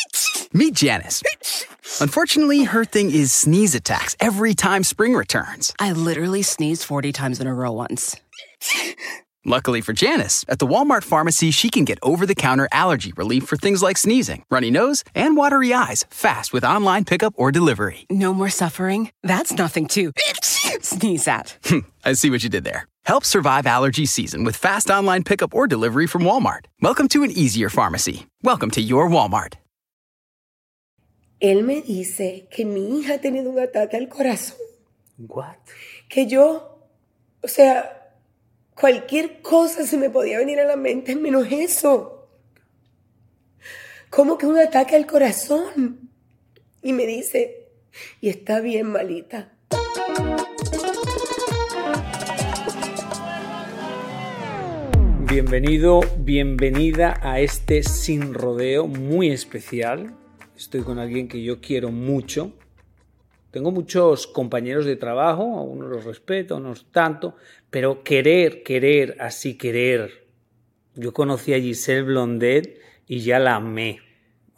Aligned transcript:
Meet 0.52 0.74
Janice. 0.74 1.22
Unfortunately, 2.00 2.64
her 2.64 2.84
thing 2.84 3.10
is 3.10 3.32
sneeze 3.32 3.74
attacks 3.74 4.16
every 4.20 4.54
time 4.54 4.82
spring 4.82 5.14
returns. 5.14 5.74
I 5.78 5.92
literally 5.92 6.42
sneezed 6.42 6.84
40 6.84 7.12
times 7.12 7.40
in 7.40 7.46
a 7.46 7.54
row 7.54 7.72
once. 7.72 8.16
Luckily 9.44 9.80
for 9.80 9.92
Janice, 9.92 10.44
at 10.48 10.58
the 10.58 10.66
Walmart 10.66 11.04
pharmacy, 11.04 11.52
she 11.52 11.70
can 11.70 11.84
get 11.84 12.00
over 12.02 12.26
the 12.26 12.34
counter 12.34 12.68
allergy 12.72 13.12
relief 13.16 13.44
for 13.44 13.56
things 13.56 13.80
like 13.80 13.96
sneezing, 13.96 14.42
runny 14.50 14.72
nose, 14.72 15.04
and 15.14 15.36
watery 15.36 15.72
eyes 15.72 16.04
fast 16.10 16.52
with 16.52 16.64
online 16.64 17.04
pickup 17.04 17.32
or 17.36 17.52
delivery. 17.52 18.06
No 18.10 18.34
more 18.34 18.48
suffering? 18.50 19.10
That's 19.22 19.52
nothing 19.52 19.86
to 19.88 20.10
sneeze 20.80 21.28
at. 21.28 21.56
I 22.04 22.14
see 22.14 22.28
what 22.28 22.42
you 22.42 22.48
did 22.50 22.64
there. 22.64 22.88
Help 23.04 23.24
survive 23.24 23.66
allergy 23.68 24.04
season 24.04 24.42
with 24.42 24.56
fast 24.56 24.90
online 24.90 25.22
pickup 25.22 25.54
or 25.54 25.68
delivery 25.68 26.08
from 26.08 26.22
Walmart. 26.22 26.64
Welcome 26.82 27.06
to 27.08 27.22
an 27.22 27.30
easier 27.30 27.68
pharmacy. 27.68 28.26
Welcome 28.42 28.72
to 28.72 28.80
your 28.80 29.08
Walmart. 29.08 29.52
Él 31.46 31.62
me 31.62 31.80
dice 31.80 32.48
que 32.50 32.64
mi 32.64 32.98
hija 32.98 33.14
ha 33.14 33.18
tenido 33.20 33.50
un 33.50 33.60
ataque 33.60 33.96
al 33.96 34.08
corazón. 34.08 34.58
What? 35.16 35.54
Que 36.08 36.26
yo, 36.26 36.80
o 37.40 37.46
sea, 37.46 38.16
cualquier 38.74 39.42
cosa 39.42 39.86
se 39.86 39.96
me 39.96 40.10
podía 40.10 40.38
venir 40.38 40.58
a 40.58 40.64
la 40.64 40.74
mente 40.74 41.14
menos 41.14 41.46
eso. 41.52 42.28
¿Cómo 44.10 44.38
que 44.38 44.46
un 44.46 44.58
ataque 44.58 44.96
al 44.96 45.06
corazón? 45.06 46.10
Y 46.82 46.92
me 46.92 47.06
dice, 47.06 47.68
y 48.20 48.28
está 48.28 48.58
bien 48.58 48.88
malita. 48.88 49.52
Bienvenido, 55.28 56.00
bienvenida 56.18 57.20
a 57.22 57.38
este 57.38 57.84
sin 57.84 58.34
rodeo 58.34 58.88
muy 58.88 59.30
especial. 59.30 60.25
Estoy 60.56 60.80
con 60.82 60.98
alguien 60.98 61.28
que 61.28 61.42
yo 61.42 61.60
quiero 61.60 61.90
mucho. 61.90 62.52
Tengo 63.50 63.70
muchos 63.70 64.26
compañeros 64.26 64.84
de 64.86 64.96
trabajo, 64.96 65.42
a 65.58 65.62
unos 65.62 65.88
los 65.90 66.04
respeto, 66.04 66.54
a 66.54 66.58
unos 66.58 66.90
tanto, 66.92 67.36
pero 67.70 68.02
querer, 68.02 68.62
querer, 68.62 69.16
así 69.20 69.56
querer. 69.56 70.26
Yo 70.94 71.12
conocí 71.12 71.52
a 71.54 71.60
Giselle 71.60 72.02
Blondet 72.02 72.78
y 73.06 73.20
ya 73.20 73.38
la 73.38 73.56
amé. 73.56 74.00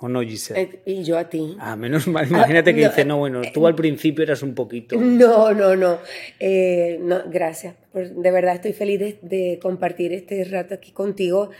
¿O 0.00 0.08
no, 0.08 0.20
Giselle? 0.22 0.60
Eh, 0.62 0.82
Y 0.86 1.02
yo 1.04 1.18
a 1.18 1.28
ti. 1.28 1.56
Ah, 1.58 1.74
menos 1.74 2.06
mal. 2.06 2.28
Imagínate 2.28 2.72
que 2.74 2.82
no, 2.82 2.88
dice, 2.88 3.04
no, 3.04 3.18
bueno, 3.18 3.42
tú 3.52 3.66
al 3.66 3.74
principio 3.74 4.22
eras 4.22 4.42
un 4.44 4.54
poquito. 4.54 4.96
No, 5.00 5.52
no, 5.52 5.74
no. 5.74 5.98
Eh, 6.38 6.98
no 7.00 7.22
gracias. 7.28 7.74
Por- 7.92 8.08
De 8.08 8.30
verdad 8.30 8.54
estoy 8.54 8.72
feliz 8.72 9.00
de, 9.00 9.18
de 9.22 9.58
compartir 9.60 10.12
este 10.12 10.44
rato 10.44 10.74
aquí 10.74 10.92
contigo. 10.92 11.50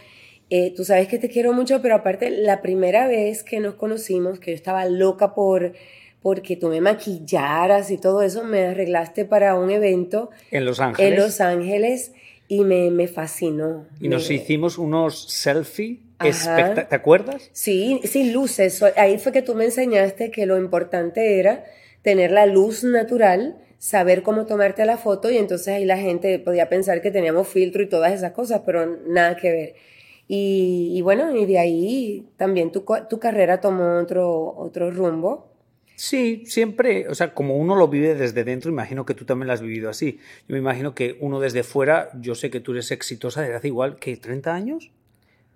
Eh, 0.51 0.73
tú 0.75 0.85
sabes 0.85 1.09
que 1.09 1.19
te 1.19 1.29
quiero 1.29 1.53
mucho, 1.53 1.83
pero 1.83 1.95
aparte, 1.97 2.31
la 2.31 2.63
primera 2.63 3.07
vez 3.07 3.43
que 3.45 3.61
nos 3.61 3.75
conocimos, 3.75 4.39
que 4.41 4.53
yo 4.53 4.55
estaba 4.57 4.85
loca 4.87 5.35
por 5.35 5.73
porque 6.23 6.57
tú 6.57 6.69
me 6.69 6.81
maquillaras 6.81 7.91
y 7.91 7.99
todo 7.99 8.23
eso, 8.23 8.43
me 8.45 8.67
arreglaste 8.67 9.25
para 9.25 9.55
un 9.55 9.71
evento 9.71 10.31
En 10.51 10.65
Los 10.65 10.81
Ángeles. 10.81 11.13
en 11.13 11.17
Los 11.19 11.41
Ángeles 11.41 12.13
y 12.49 12.65
me, 12.65 12.91
me 12.91 13.07
fascinó. 13.07 13.87
Y 14.01 14.09
nos 14.09 14.29
Me- 14.29 14.35
hicimos 14.37 14.79
unos 14.79 15.31
selfie. 15.31 16.01
¿Te 16.19 16.95
acuerdas? 16.97 17.49
Sí, 17.53 18.01
sin 18.05 18.33
luces. 18.33 18.83
Ahí 18.97 19.19
fue 19.19 19.31
que 19.31 19.43
tú 19.43 19.55
me 19.55 19.65
enseñaste 19.67 20.33
que 20.33 20.47
lo 20.47 20.59
importante 20.59 21.39
era 21.39 21.65
tener 22.03 22.33
la 22.33 22.47
luz 22.47 22.83
natural, 22.83 23.57
saber 23.79 24.23
cómo 24.25 24.45
tomarte 24.47 24.85
la 24.85 24.97
foto 24.97 25.31
y 25.31 25.37
entonces 25.39 25.69
ahí 25.69 25.85
la 25.85 25.97
gente 25.99 26.41
podía 26.41 26.69
pensar 26.69 27.01
que 27.03 27.13
teníamos 27.13 27.47
filtro 27.47 27.83
y 27.83 27.89
todas 27.89 28.13
esas 28.13 28.33
cosas, 28.33 28.63
pero 28.67 28.85
nada 29.07 29.37
que 29.37 29.53
ver. 29.53 29.75
Y, 30.29 30.93
y 30.95 31.01
bueno, 31.01 31.35
y 31.35 31.47
de 31.47 31.59
ahí 31.59 32.29
también 32.37 32.71
tu, 32.71 32.85
tu 33.09 33.19
carrera 33.19 33.61
tomó 33.61 33.99
otro, 33.99 34.55
otro 34.57 34.91
rumbo. 34.91 35.49
Sí, 35.97 36.45
siempre, 36.47 37.09
o 37.09 37.15
sea, 37.17 37.35
como 37.35 37.57
uno 37.57 37.75
lo 37.75 37.89
vive 37.89 38.15
desde 38.15 38.45
dentro, 38.45 38.71
imagino 38.71 39.05
que 39.05 39.15
tú 39.15 39.25
también 39.25 39.49
lo 39.49 39.53
has 39.55 39.61
vivido 39.63 39.91
así. 39.91 40.19
Yo 40.47 40.53
me 40.53 40.59
imagino 40.59 40.95
que 40.95 41.17
uno 41.21 41.41
desde 41.41 41.65
fuera, 41.65 42.11
yo 42.21 42.37
sé 42.37 42.51
que 42.51 42.61
tú 42.61 42.71
eres 42.73 42.93
exitosa 42.93 43.41
desde 43.41 43.57
hace 43.57 43.67
igual 43.69 43.99
que 43.99 44.17
30 44.17 44.55
años, 44.55 44.93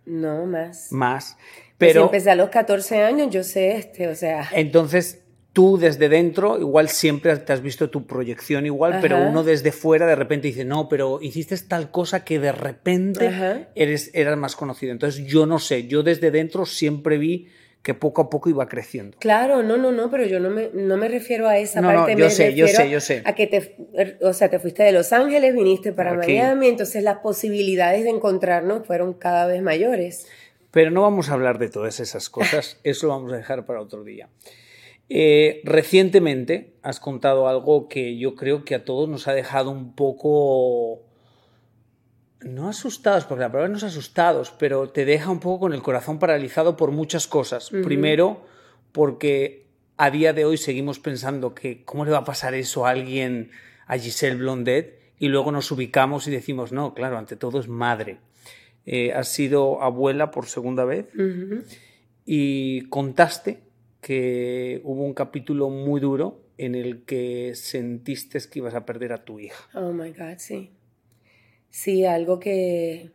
No 0.05 0.47
más. 0.47 0.91
más. 0.91 1.37
Pues 1.79 1.93
Pero 1.93 2.05
empecé 2.07 2.31
a 2.31 2.35
los 2.35 2.49
14 2.49 3.03
años, 3.03 3.31
yo 3.31 3.45
sé 3.45 3.77
este, 3.77 4.09
o 4.09 4.15
sea, 4.17 4.49
entonces 4.53 5.22
tú 5.53 5.77
desde 5.79 6.09
dentro, 6.09 6.59
igual 6.59 6.89
siempre 6.89 7.37
te 7.37 7.53
has 7.53 7.61
visto 7.63 7.91
tu 7.91 8.07
proyección 8.07 8.65
igual, 8.67 8.99
pero 9.01 9.19
uno 9.29 9.45
desde 9.45 9.71
fuera 9.73 10.07
de 10.07 10.15
repente 10.17 10.49
dice, 10.49 10.65
no, 10.65 10.89
pero 10.89 11.19
hiciste 11.21 11.57
tal 11.59 11.91
cosa 11.91 12.25
que 12.25 12.39
de 12.39 12.53
repente 12.53 13.29
Ajá. 13.29 13.69
eres, 13.75 14.11
eras 14.15 14.37
más 14.39 14.57
conocido. 14.57 14.93
Entonces 14.93 15.25
yo 15.27 15.45
no 15.47 15.59
sé, 15.59 15.87
yo 15.87 16.03
desde 16.03 16.31
dentro 16.31 16.65
siempre 16.65 17.19
vi 17.19 17.49
que 17.83 17.95
poco 17.95 18.23
a 18.23 18.31
poco 18.31 18.49
iba 18.49 18.67
creciendo. 18.69 19.17
Claro, 19.19 19.63
no, 19.65 19.77
no, 19.77 19.91
no, 19.91 20.09
pero 20.09 20.25
yo 20.25 20.39
no 20.39 20.51
me, 20.51 20.71
no 20.73 20.97
me 20.97 21.09
refiero 21.09 21.49
a 21.49 21.59
esa 21.59 21.81
No, 21.81 21.91
no, 21.93 21.99
parte. 21.99 22.13
yo 22.13 22.25
me 22.27 22.31
sé, 22.31 22.55
yo 22.55 22.69
sé, 22.69 22.89
yo 22.89 23.01
sé. 23.01 23.23
A 23.25 23.35
que 23.35 23.49
te, 23.49 23.77
o 24.23 24.33
sea, 24.33 24.49
te 24.49 24.61
fuiste 24.61 24.85
de 24.85 24.93
Los 24.93 25.13
Ángeles, 25.13 25.53
viniste 25.53 25.93
para 25.93 26.13
Ok. 26.13 26.19
Miami, 26.19 26.69
entonces 26.69 27.03
las 27.03 27.19
posibilidades 27.19 28.05
de 28.05 28.11
encontrarnos 28.11 28.87
fueron 28.87 29.15
cada 29.15 29.47
vez 29.49 29.63
mayores. 29.63 30.27
Pero 30.71 30.91
no 30.93 31.03
vamos 31.03 31.29
a 31.29 31.35
hablar 31.35 31.59
de 31.59 31.69
todas 31.69 31.99
esas 31.99 32.31
cosas, 32.31 32.79
eso 32.85 33.09
lo 33.09 33.15
vamos 33.15 33.33
a 33.33 33.37
dejar 33.37 33.67
para 33.67 33.81
otro 33.81 34.05
día. 34.05 34.29
Eh, 35.09 35.61
recientemente 35.65 36.75
has 36.83 37.01
contado 37.01 37.49
algo 37.49 37.89
que 37.89 38.17
yo 38.17 38.35
creo 38.35 38.65
que 38.65 38.75
a 38.75 38.85
todos 38.85 39.09
nos 39.09 39.29
ha 39.29 39.35
dejado 39.35 39.71
un 39.71 39.95
poco, 39.95 41.03
no 42.41 42.69
asustados, 42.69 43.25
porque 43.25 43.43
la 43.43 43.53
palabra 43.53 43.69
no 43.69 43.77
es 43.77 43.85
asustados, 43.85 44.53
pero 44.59 44.89
te 44.89 45.05
deja 45.05 45.31
un 45.31 45.41
poco 45.41 45.61
con 45.61 45.75
el 45.75 45.83
corazón 45.83 46.19
paralizado 46.19 46.77
por 46.77 46.91
muchas 46.91 47.27
cosas. 47.27 47.71
Primero, 47.71 48.45
porque 48.93 49.67
a 49.97 50.11
día 50.11 50.33
de 50.33 50.45
hoy 50.45 50.57
seguimos 50.57 50.99
pensando 50.99 51.55
que 51.55 51.85
cómo 51.85 52.05
le 52.05 52.11
va 52.11 52.19
a 52.19 52.25
pasar 52.25 52.55
eso 52.55 52.87
a 52.87 52.91
alguien, 52.91 53.51
a 53.87 53.99
Giselle 53.99 54.37
Blondet, 54.37 54.99
y 55.19 55.29
luego 55.29 55.53
nos 55.53 55.71
ubicamos 55.71 56.27
y 56.27 56.31
decimos, 56.31 56.73
no, 56.73 56.95
claro, 56.95 57.19
ante 57.19 57.37
todo 57.37 57.61
es 57.61 57.69
madre. 57.69 58.19
Eh, 58.85 59.13
has 59.13 59.29
sido 59.29 59.81
abuela 59.81 60.33
por 60.33 60.47
segunda 60.47 60.85
vez 60.85 61.07
y 62.27 62.89
contaste 62.89 63.61
que 64.03 64.81
hubo 64.85 65.03
un 65.05 65.15
capítulo 65.15 65.71
muy 65.71 66.01
duro 66.01 66.43
en 66.59 66.75
el 66.75 67.05
que 67.05 67.55
sentiste 67.55 68.39
que 68.51 68.59
ibas 68.59 68.75
a 68.75 68.85
perder 68.85 69.13
a 69.13 69.25
tu 69.25 69.39
hija. 69.41 69.65
Oh 69.75 69.93
my 69.93 70.11
God, 70.11 70.37
sí. 70.39 70.71
Sí, 71.71 72.05
algo 72.05 72.39
que 72.41 73.13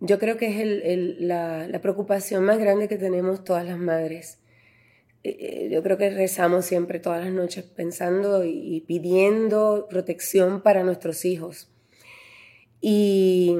yo 0.00 0.18
creo 0.18 0.36
que 0.36 0.46
es 0.46 0.60
el- 0.60 0.82
el- 0.82 1.28
la, 1.28 1.66
la 1.66 1.80
preocupación 1.80 2.44
más 2.44 2.58
grande 2.58 2.88
que 2.88 2.98
tenemos 2.98 3.42
todas 3.42 3.64
las 3.66 3.78
madres. 3.78 4.38
Eh, 5.24 5.36
eh, 5.38 5.68
Yo 5.72 5.82
creo 5.82 5.96
que 5.96 6.10
rezamos 6.10 6.66
siempre 6.66 6.98
todas 7.00 7.24
las 7.24 7.32
noches 7.32 7.64
pensando 7.64 8.44
y, 8.44 8.80
pidiendo 8.86 9.86
protección 9.88 10.60
para 10.60 10.82
nuestros 10.84 11.24
hijos. 11.24 11.70
Y, 12.80 13.56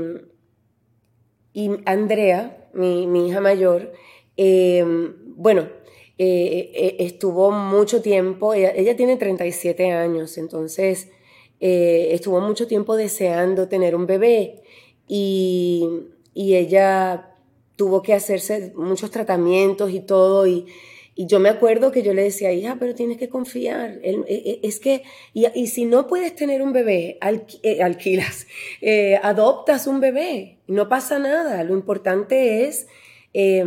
y 1.52 1.70
Andrea, 1.86 2.68
mi, 2.74 3.06
mi 3.06 3.28
hija 3.28 3.40
mayor, 3.40 3.92
eh, 4.36 4.84
bueno, 5.36 5.68
eh, 6.22 6.70
eh, 6.86 6.96
estuvo 7.00 7.50
mucho 7.50 8.00
tiempo, 8.02 8.54
ella, 8.54 8.72
ella 8.74 8.96
tiene 8.96 9.16
37 9.16 9.90
años, 9.92 10.38
entonces 10.38 11.08
eh, 11.60 12.08
estuvo 12.12 12.40
mucho 12.40 12.66
tiempo 12.66 12.96
deseando 12.96 13.68
tener 13.68 13.94
un 13.94 14.06
bebé 14.06 14.62
y, 15.08 15.88
y 16.34 16.54
ella 16.56 17.30
tuvo 17.76 18.02
que 18.02 18.14
hacerse 18.14 18.72
muchos 18.76 19.10
tratamientos 19.10 19.90
y 19.90 20.00
todo 20.00 20.46
y, 20.46 20.66
y 21.14 21.26
yo 21.26 21.40
me 21.40 21.48
acuerdo 21.50 21.92
que 21.92 22.02
yo 22.02 22.14
le 22.14 22.22
decía, 22.22 22.52
hija, 22.52 22.76
pero 22.80 22.94
tienes 22.94 23.18
que 23.18 23.28
confiar. 23.28 23.98
Eh, 24.02 24.16
eh, 24.28 24.60
es 24.62 24.80
que, 24.80 25.02
y, 25.34 25.66
si 25.66 25.84
no 25.84 26.06
puedes 26.06 26.34
tener 26.34 26.62
un 26.62 26.72
bebé, 26.72 27.18
alqui- 27.20 27.80
alquilas, 27.82 28.46
adoptas 29.22 29.86
un 29.86 30.00
bebé. 30.00 30.58
No 30.66 30.88
pasa 30.88 31.18
nada. 31.18 31.64
Lo 31.64 31.74
importante 31.74 32.64
es 32.66 32.86
eh, 33.34 33.64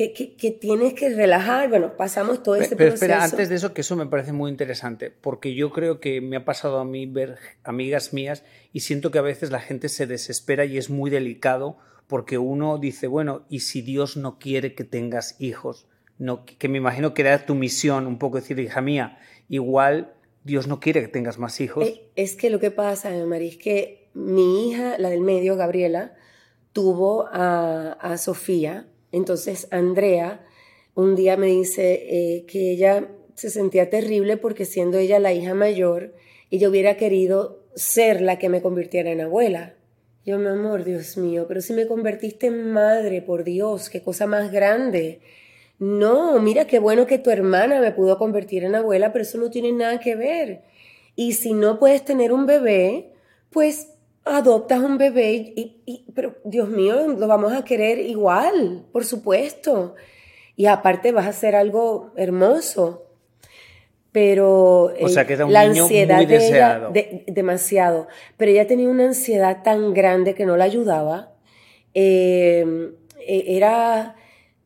que, 0.00 0.12
que- 0.14 0.34
que 0.34 0.50
tienes 0.50 0.94
que 0.94 1.10
relajar. 1.10 1.68
Bueno, 1.68 1.94
pasamos 1.96 2.42
todo 2.42 2.54
ese 2.54 2.74
Pero 2.74 2.90
proceso. 2.90 3.04
espera, 3.04 3.22
antes 3.22 3.48
de 3.50 3.56
eso, 3.56 3.74
que 3.74 3.82
eso 3.82 3.96
me 3.96 4.06
parece 4.06 4.32
muy 4.32 4.50
interesante, 4.50 5.10
porque 5.10 5.54
yo 5.54 5.70
creo 5.72 6.00
que 6.00 6.22
me 6.22 6.36
ha 6.36 6.44
pasado 6.46 6.78
a 6.78 6.84
mí 6.86 7.04
ver 7.04 7.36
amigas 7.64 8.14
mías 8.14 8.42
y 8.72 8.80
siento 8.80 9.10
que 9.10 9.18
a 9.18 9.22
veces 9.22 9.50
la 9.50 9.60
gente 9.60 9.90
se 9.90 10.06
desespera 10.06 10.64
y 10.64 10.78
es 10.78 10.88
muy 10.88 11.10
delicado 11.10 11.76
porque 12.06 12.38
uno 12.38 12.78
dice, 12.78 13.08
bueno, 13.08 13.42
¿y 13.50 13.60
si 13.60 13.82
Dios 13.82 14.16
no 14.16 14.38
quiere 14.38 14.74
que 14.74 14.84
tengas 14.84 15.36
hijos? 15.38 15.86
No, 16.18 16.44
que 16.46 16.68
me 16.68 16.78
imagino 16.78 17.12
que 17.12 17.20
era 17.22 17.44
tu 17.44 17.54
misión, 17.54 18.06
un 18.06 18.18
poco 18.18 18.36
decir, 18.38 18.58
hija 18.58 18.80
mía, 18.80 19.18
igual 19.50 20.14
Dios 20.44 20.66
no 20.66 20.80
quiere 20.80 21.02
que 21.02 21.08
tengas 21.08 21.38
más 21.38 21.60
hijos. 21.60 21.86
Eh, 21.86 22.08
es 22.16 22.36
que 22.36 22.48
lo 22.48 22.58
que 22.58 22.70
pasa, 22.70 23.10
María, 23.26 23.48
es 23.50 23.58
que 23.58 24.08
mi 24.14 24.70
hija, 24.70 24.96
la 24.98 25.10
del 25.10 25.20
medio, 25.20 25.56
Gabriela, 25.56 26.14
tuvo 26.72 27.26
a, 27.30 27.92
a 28.00 28.16
Sofía. 28.18 28.86
Entonces, 29.12 29.68
Andrea 29.70 30.44
un 30.94 31.14
día 31.14 31.36
me 31.36 31.46
dice 31.46 31.92
eh, 32.08 32.44
que 32.46 32.72
ella 32.72 33.08
se 33.34 33.50
sentía 33.50 33.88
terrible 33.90 34.36
porque 34.36 34.64
siendo 34.64 34.98
ella 34.98 35.18
la 35.18 35.32
hija 35.32 35.54
mayor, 35.54 36.14
ella 36.50 36.68
hubiera 36.68 36.96
querido 36.96 37.64
ser 37.74 38.20
la 38.20 38.38
que 38.38 38.48
me 38.48 38.60
convirtiera 38.60 39.10
en 39.10 39.20
abuela. 39.20 39.74
Yo, 40.26 40.38
mi 40.38 40.48
amor, 40.48 40.84
Dios 40.84 41.16
mío, 41.16 41.46
pero 41.48 41.62
si 41.62 41.72
me 41.72 41.86
convertiste 41.86 42.48
en 42.48 42.72
madre, 42.72 43.22
por 43.22 43.44
Dios, 43.44 43.88
qué 43.88 44.02
cosa 44.02 44.26
más 44.26 44.52
grande. 44.52 45.20
No, 45.78 46.38
mira 46.40 46.66
qué 46.66 46.78
bueno 46.78 47.06
que 47.06 47.18
tu 47.18 47.30
hermana 47.30 47.80
me 47.80 47.92
pudo 47.92 48.18
convertir 48.18 48.64
en 48.64 48.74
abuela, 48.74 49.12
pero 49.12 49.22
eso 49.22 49.38
no 49.38 49.48
tiene 49.48 49.72
nada 49.72 49.98
que 50.00 50.16
ver. 50.16 50.62
Y 51.16 51.32
si 51.32 51.54
no 51.54 51.78
puedes 51.78 52.04
tener 52.04 52.32
un 52.32 52.44
bebé, 52.44 53.12
pues 53.48 53.89
adoptas 54.24 54.80
un 54.80 54.98
bebé 54.98 55.52
y, 55.56 56.06
pero 56.14 56.36
Dios 56.44 56.68
mío, 56.68 57.08
lo 57.08 57.26
vamos 57.26 57.52
a 57.52 57.64
querer 57.64 57.98
igual, 57.98 58.86
por 58.92 59.04
supuesto. 59.04 59.94
Y 60.56 60.66
aparte 60.66 61.12
vas 61.12 61.26
a 61.26 61.30
hacer 61.30 61.54
algo 61.54 62.12
hermoso. 62.16 63.06
Pero 64.12 64.92
o 65.00 65.08
sea, 65.08 65.26
que 65.26 65.34
era 65.34 65.46
un 65.46 65.52
la 65.52 65.68
niño 65.68 65.84
ansiedad 65.84 66.16
muy 66.16 66.26
deseado. 66.26 66.92
demasiado. 67.26 68.08
Pero 68.36 68.50
ella 68.50 68.66
tenía 68.66 68.88
una 68.88 69.06
ansiedad 69.06 69.62
tan 69.62 69.94
grande 69.94 70.34
que 70.34 70.46
no 70.46 70.56
la 70.56 70.64
ayudaba. 70.64 71.32
Eh, 71.94 72.92
e, 73.26 73.56
era 73.56 74.16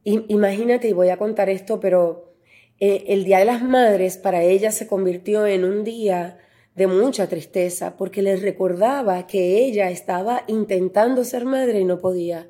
Imagínate, 0.05 0.89
y 0.89 0.93
voy 0.93 1.09
a 1.09 1.17
contar 1.17 1.49
esto, 1.49 1.81
pero 1.81 2.35
eh, 2.79 3.05
el 3.09 3.25
Día 3.25 3.39
de 3.39 3.47
las 3.47 3.63
Madres 3.63 4.19
para 4.19 4.43
ella 4.43 4.71
se 4.71 4.87
convirtió 4.87 5.47
en 5.47 5.65
un 5.65 5.83
día 5.83 6.39
de 6.75 6.87
mucha 6.87 7.29
tristeza 7.29 7.97
porque 7.97 8.23
le 8.23 8.37
recordaba 8.37 9.27
que 9.27 9.65
ella 9.65 9.91
estaba 9.91 10.45
intentando 10.49 11.25
ser 11.25 11.45
madre 11.45 11.81
y 11.81 11.85
no 11.85 11.99
podía. 11.99 12.49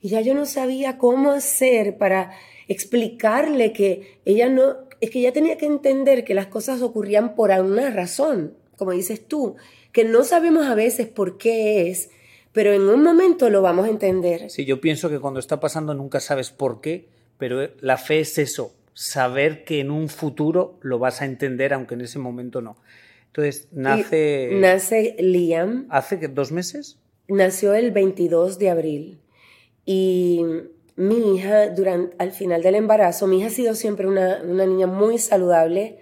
Y 0.00 0.08
ya 0.10 0.20
yo 0.20 0.34
no 0.34 0.46
sabía 0.46 0.98
cómo 0.98 1.32
hacer 1.32 1.96
para 1.96 2.32
explicarle 2.68 3.72
que 3.72 4.18
ella 4.24 4.48
no, 4.48 4.76
es 5.00 5.10
que 5.10 5.20
ella 5.20 5.32
tenía 5.32 5.58
que 5.58 5.66
entender 5.66 6.24
que 6.24 6.34
las 6.34 6.46
cosas 6.46 6.82
ocurrían 6.82 7.34
por 7.34 7.52
alguna 7.52 7.90
razón, 7.90 8.54
como 8.76 8.92
dices 8.92 9.26
tú, 9.26 9.56
que 9.92 10.04
no 10.04 10.24
sabemos 10.24 10.66
a 10.66 10.74
veces 10.74 11.06
por 11.06 11.38
qué 11.38 11.88
es, 11.88 12.10
pero 12.52 12.72
en 12.72 12.82
un 12.82 13.02
momento 13.02 13.50
lo 13.50 13.62
vamos 13.62 13.86
a 13.86 13.90
entender. 13.90 14.50
Sí, 14.50 14.64
yo 14.64 14.80
pienso 14.80 15.08
que 15.08 15.18
cuando 15.18 15.40
está 15.40 15.58
pasando 15.60 15.94
nunca 15.94 16.20
sabes 16.20 16.50
por 16.50 16.80
qué, 16.80 17.08
pero 17.38 17.68
la 17.80 17.96
fe 17.96 18.20
es 18.20 18.38
eso, 18.38 18.72
saber 18.92 19.64
que 19.64 19.80
en 19.80 19.90
un 19.90 20.08
futuro 20.08 20.78
lo 20.80 20.98
vas 20.98 21.20
a 21.20 21.24
entender, 21.24 21.74
aunque 21.74 21.94
en 21.94 22.02
ese 22.02 22.18
momento 22.18 22.60
no. 22.60 22.76
Entonces, 23.36 23.66
nace... 23.72 24.50
nace 24.52 25.16
Liam. 25.18 25.88
¿Hace 25.90 26.28
dos 26.28 26.52
meses? 26.52 27.00
Nació 27.26 27.74
el 27.74 27.90
22 27.90 28.60
de 28.60 28.70
abril. 28.70 29.20
Y 29.84 30.42
mi 30.94 31.34
hija, 31.34 31.70
durante, 31.70 32.14
al 32.18 32.30
final 32.30 32.62
del 32.62 32.76
embarazo, 32.76 33.26
mi 33.26 33.40
hija 33.40 33.48
ha 33.48 33.50
sido 33.50 33.74
siempre 33.74 34.06
una, 34.06 34.40
niña 34.44 34.86
muy 34.86 35.18
saludable. 35.18 35.98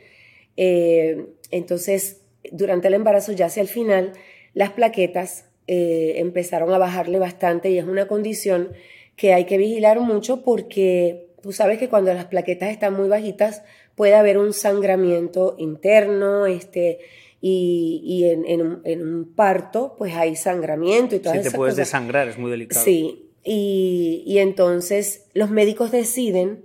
Eh, 0.59 1.25
entonces, 1.51 2.21
durante 2.51 2.89
el 2.89 2.95
embarazo, 2.95 3.33
ya 3.33 3.47
hacia 3.47 3.63
el 3.63 3.69
final, 3.69 4.13
las 4.53 4.73
plaquetas 4.73 5.47
eh, 5.69 6.17
empezaron 6.17 6.75
a 6.75 6.79
bajarle 6.79 7.19
bastante 7.19 7.71
y 7.71 7.79
es 7.79 7.87
una 7.87 8.09
condición 8.09 8.73
que 9.17 9.33
hay 9.33 9.47
que 9.47 9.57
vigilar 9.57 10.01
mucho 10.01 10.43
porque 10.43 11.29
tú 11.41 11.53
sabes 11.53 11.79
que 11.79 11.89
cuando 11.89 12.13
las 12.13 12.27
plaquetas 12.27 12.71
están 12.71 12.93
muy 12.93 13.09
bajitas 13.09 13.63
puede 13.95 14.15
haber 14.15 14.39
un 14.39 14.53
sangramiento 14.53 15.55
interno, 15.59 16.47
este, 16.47 16.99
y, 17.43 18.25
en, 18.25 19.03
un, 19.03 19.33
parto 19.35 19.97
pues 19.99 20.15
hay 20.15 20.37
sangramiento 20.37 21.17
y 21.17 21.19
todo 21.19 21.35
eso. 21.35 21.43
Sí, 21.43 21.51
te 21.51 21.57
puedes 21.57 21.77
desangrar, 21.77 22.29
es 22.29 22.39
muy 22.39 22.51
delicado. 22.51 22.85
Sí, 22.85 23.31
y, 23.45 24.39
entonces 24.39 25.27
los 25.35 25.51
médicos 25.51 25.91
deciden 25.91 26.65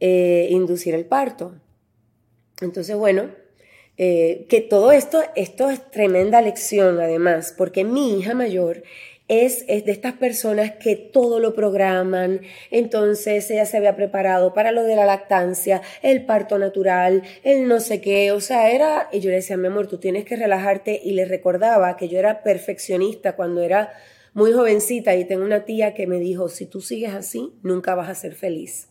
eh, 0.00 0.48
inducir 0.50 0.94
el 0.94 1.04
parto. 1.04 1.54
Entonces, 2.60 2.96
bueno, 2.96 3.30
eh, 3.98 4.46
que 4.48 4.60
todo 4.60 4.90
esto, 4.92 5.22
esto 5.36 5.70
es 5.70 5.90
tremenda 5.90 6.40
lección 6.40 6.98
además, 6.98 7.54
porque 7.56 7.84
mi 7.84 8.18
hija 8.18 8.34
mayor 8.34 8.82
es, 9.28 9.64
es, 9.68 9.84
de 9.84 9.92
estas 9.92 10.14
personas 10.14 10.72
que 10.72 10.94
todo 10.96 11.40
lo 11.40 11.54
programan, 11.54 12.42
entonces 12.70 13.50
ella 13.50 13.66
se 13.66 13.76
había 13.76 13.96
preparado 13.96 14.54
para 14.54 14.72
lo 14.72 14.84
de 14.84 14.96
la 14.96 15.04
lactancia, 15.04 15.82
el 16.02 16.24
parto 16.24 16.58
natural, 16.58 17.22
el 17.42 17.66
no 17.66 17.80
sé 17.80 18.00
qué, 18.00 18.32
o 18.32 18.40
sea, 18.40 18.70
era, 18.70 19.08
y 19.12 19.20
yo 19.20 19.30
le 19.30 19.36
decía, 19.36 19.56
mi 19.56 19.66
amor, 19.66 19.88
tú 19.88 19.98
tienes 19.98 20.24
que 20.24 20.36
relajarte, 20.36 21.00
y 21.02 21.12
le 21.12 21.24
recordaba 21.24 21.96
que 21.96 22.08
yo 22.08 22.18
era 22.18 22.42
perfeccionista 22.42 23.34
cuando 23.34 23.62
era 23.62 23.92
muy 24.32 24.52
jovencita 24.52 25.16
y 25.16 25.24
tengo 25.24 25.44
una 25.44 25.64
tía 25.64 25.94
que 25.94 26.06
me 26.06 26.18
dijo, 26.18 26.48
si 26.48 26.66
tú 26.66 26.80
sigues 26.80 27.14
así, 27.14 27.54
nunca 27.62 27.94
vas 27.94 28.10
a 28.10 28.14
ser 28.14 28.34
feliz. 28.34 28.88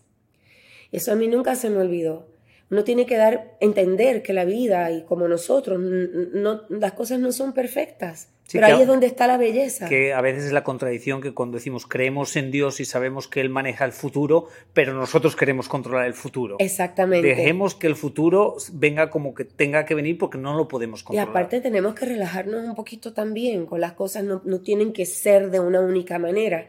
Eso 0.92 1.12
a 1.12 1.16
mí 1.16 1.28
nunca 1.28 1.56
se 1.56 1.70
me 1.70 1.78
olvidó. 1.78 2.35
Uno 2.72 2.84
tiene 2.84 3.06
que 3.06 3.16
dar, 3.16 3.56
entender 3.60 4.24
que 4.24 4.34
la 4.34 4.44
vida 4.44 4.92
y 4.92 5.04
como 5.04 5.28
nosotros, 5.28 5.80
no, 5.80 6.62
las 6.70 6.94
cosas 6.94 7.20
no 7.20 7.32
son 7.32 7.54
perfectas. 7.54 8.30
pero 8.52 8.66
ahí 8.66 8.82
es 8.82 8.88
donde 8.88 9.06
está 9.06 9.28
la 9.28 9.38
belleza. 9.38 9.88
Que 9.88 10.14
a 10.14 10.22
veces 10.22 10.46
es 10.46 10.52
la 10.52 10.64
contradicción 10.64 11.22
que 11.22 11.32
cuando 11.32 11.58
decimos 11.58 11.86
creemos 11.86 12.36
en 12.36 12.50
Dios 12.50 12.80
y 12.80 12.86
sabemos 12.86 13.28
que 13.28 13.42
Él 13.42 13.50
maneja 13.50 13.86
el 13.86 13.92
futuro, 13.92 14.48
pero 14.74 14.96
nosotros 14.96 15.36
queremos 15.36 15.70
controlar 15.70 16.08
el 16.08 16.16
futuro. 16.16 16.56
Exactamente. 16.58 17.28
Dejemos 17.28 17.76
que 17.76 17.86
el 17.86 17.96
futuro 17.96 18.56
venga 18.74 19.12
como 19.12 19.36
que 19.36 19.46
tenga 19.46 19.86
que 19.86 19.94
venir 19.94 20.18
porque 20.18 20.40
no 20.40 20.58
lo 20.58 20.68
podemos 20.68 21.04
controlar. 21.04 21.28
Y 21.28 21.30
aparte 21.30 21.62
tenemos 21.62 21.94
que 21.94 22.06
relajarnos 22.06 22.64
un 22.64 22.74
poquito 22.74 23.14
también 23.14 23.68
con 23.68 23.80
las 23.80 23.94
cosas, 23.94 24.24
no, 24.24 24.42
no 24.44 24.62
tienen 24.62 24.92
que 24.92 25.06
ser 25.06 25.52
de 25.52 25.60
una 25.60 25.82
única 25.82 26.18
manera. 26.18 26.68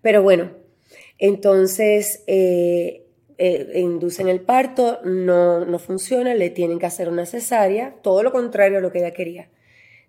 Pero 0.00 0.22
bueno, 0.22 0.52
entonces 1.18 2.22
eh, 2.26 3.03
eh, 3.38 3.72
inducen 3.76 4.28
el 4.28 4.40
parto, 4.40 5.00
no, 5.04 5.64
no 5.64 5.78
funciona, 5.78 6.34
le 6.34 6.50
tienen 6.50 6.78
que 6.78 6.86
hacer 6.86 7.08
una 7.08 7.26
cesárea, 7.26 7.94
todo 8.02 8.22
lo 8.22 8.32
contrario 8.32 8.78
a 8.78 8.80
lo 8.80 8.92
que 8.92 8.98
ella 8.98 9.12
quería. 9.12 9.48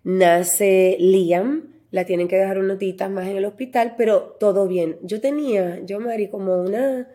Nace 0.04 0.96
Liam, 1.00 1.74
la 1.90 2.04
tienen 2.04 2.28
que 2.28 2.36
dejar 2.36 2.58
unos 2.58 2.78
días 2.78 3.10
más 3.10 3.26
en 3.26 3.36
el 3.36 3.44
hospital, 3.44 3.94
pero 3.96 4.36
todo 4.38 4.68
bien. 4.68 4.98
Yo 5.02 5.20
tenía, 5.20 5.80
yo 5.84 5.98
Mari, 6.00 6.28
como 6.28 6.60
una 6.62 7.08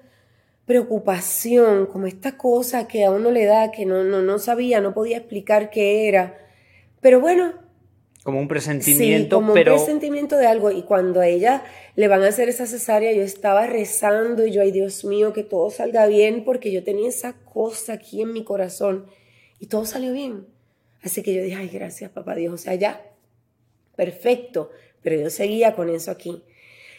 preocupación, 0.66 1.86
como 1.86 2.08
esta 2.08 2.38
cosa 2.38 2.88
que 2.88 3.04
a 3.06 3.12
uno 3.12 3.31
le 3.31 3.45
da, 3.45 3.71
que 3.71 3.85
no, 3.85 4.04
no, 4.04 4.21
no 4.21 4.40
sabía, 4.40 4.81
no 4.81 4.94
podía 4.94 5.18
explicar 5.18 5.69
qué 5.69 6.07
era. 6.07 6.38
Pero 7.02 7.19
bueno, 7.19 7.54
como 8.23 8.40
un 8.40 8.47
presentimiento, 8.47 9.37
sí, 9.37 9.42
como 9.42 9.54
pero... 9.54 9.73
un 9.73 9.80
presentimiento 9.80 10.37
de 10.37 10.45
algo. 10.45 10.71
Y 10.71 10.83
cuando 10.83 11.21
a 11.21 11.28
ella 11.28 11.63
le 11.95 12.07
van 12.07 12.23
a 12.23 12.28
hacer 12.28 12.49
esa 12.49 12.68
cesárea, 12.68 13.11
yo 13.13 13.23
estaba 13.23 13.66
rezando 13.66 14.45
y 14.45 14.51
yo, 14.51 14.61
ay 14.61 14.71
Dios 14.71 15.04
mío, 15.06 15.33
que 15.33 15.44
todo 15.44 15.71
salga 15.71 16.06
bien, 16.06 16.44
porque 16.44 16.71
yo 16.71 16.83
tenía 16.83 17.09
esa 17.09 17.33
cosa 17.33 17.94
aquí 17.94 18.21
en 18.21 18.31
mi 18.33 18.44
corazón. 18.44 19.07
Y 19.59 19.68
todo 19.68 19.85
salió 19.85 20.13
bien. 20.13 20.45
Así 21.01 21.23
que 21.23 21.33
yo 21.33 21.42
dije, 21.42 21.56
ay, 21.56 21.69
gracias, 21.69 22.11
papá 22.11 22.35
Dios. 22.35 22.54
O 22.54 22.57
sea, 22.57 22.75
ya, 22.75 23.01
perfecto. 23.95 24.69
Pero 25.01 25.19
yo 25.19 25.30
seguía 25.31 25.73
con 25.73 25.90
eso 25.90 26.11
aquí. 26.11 26.44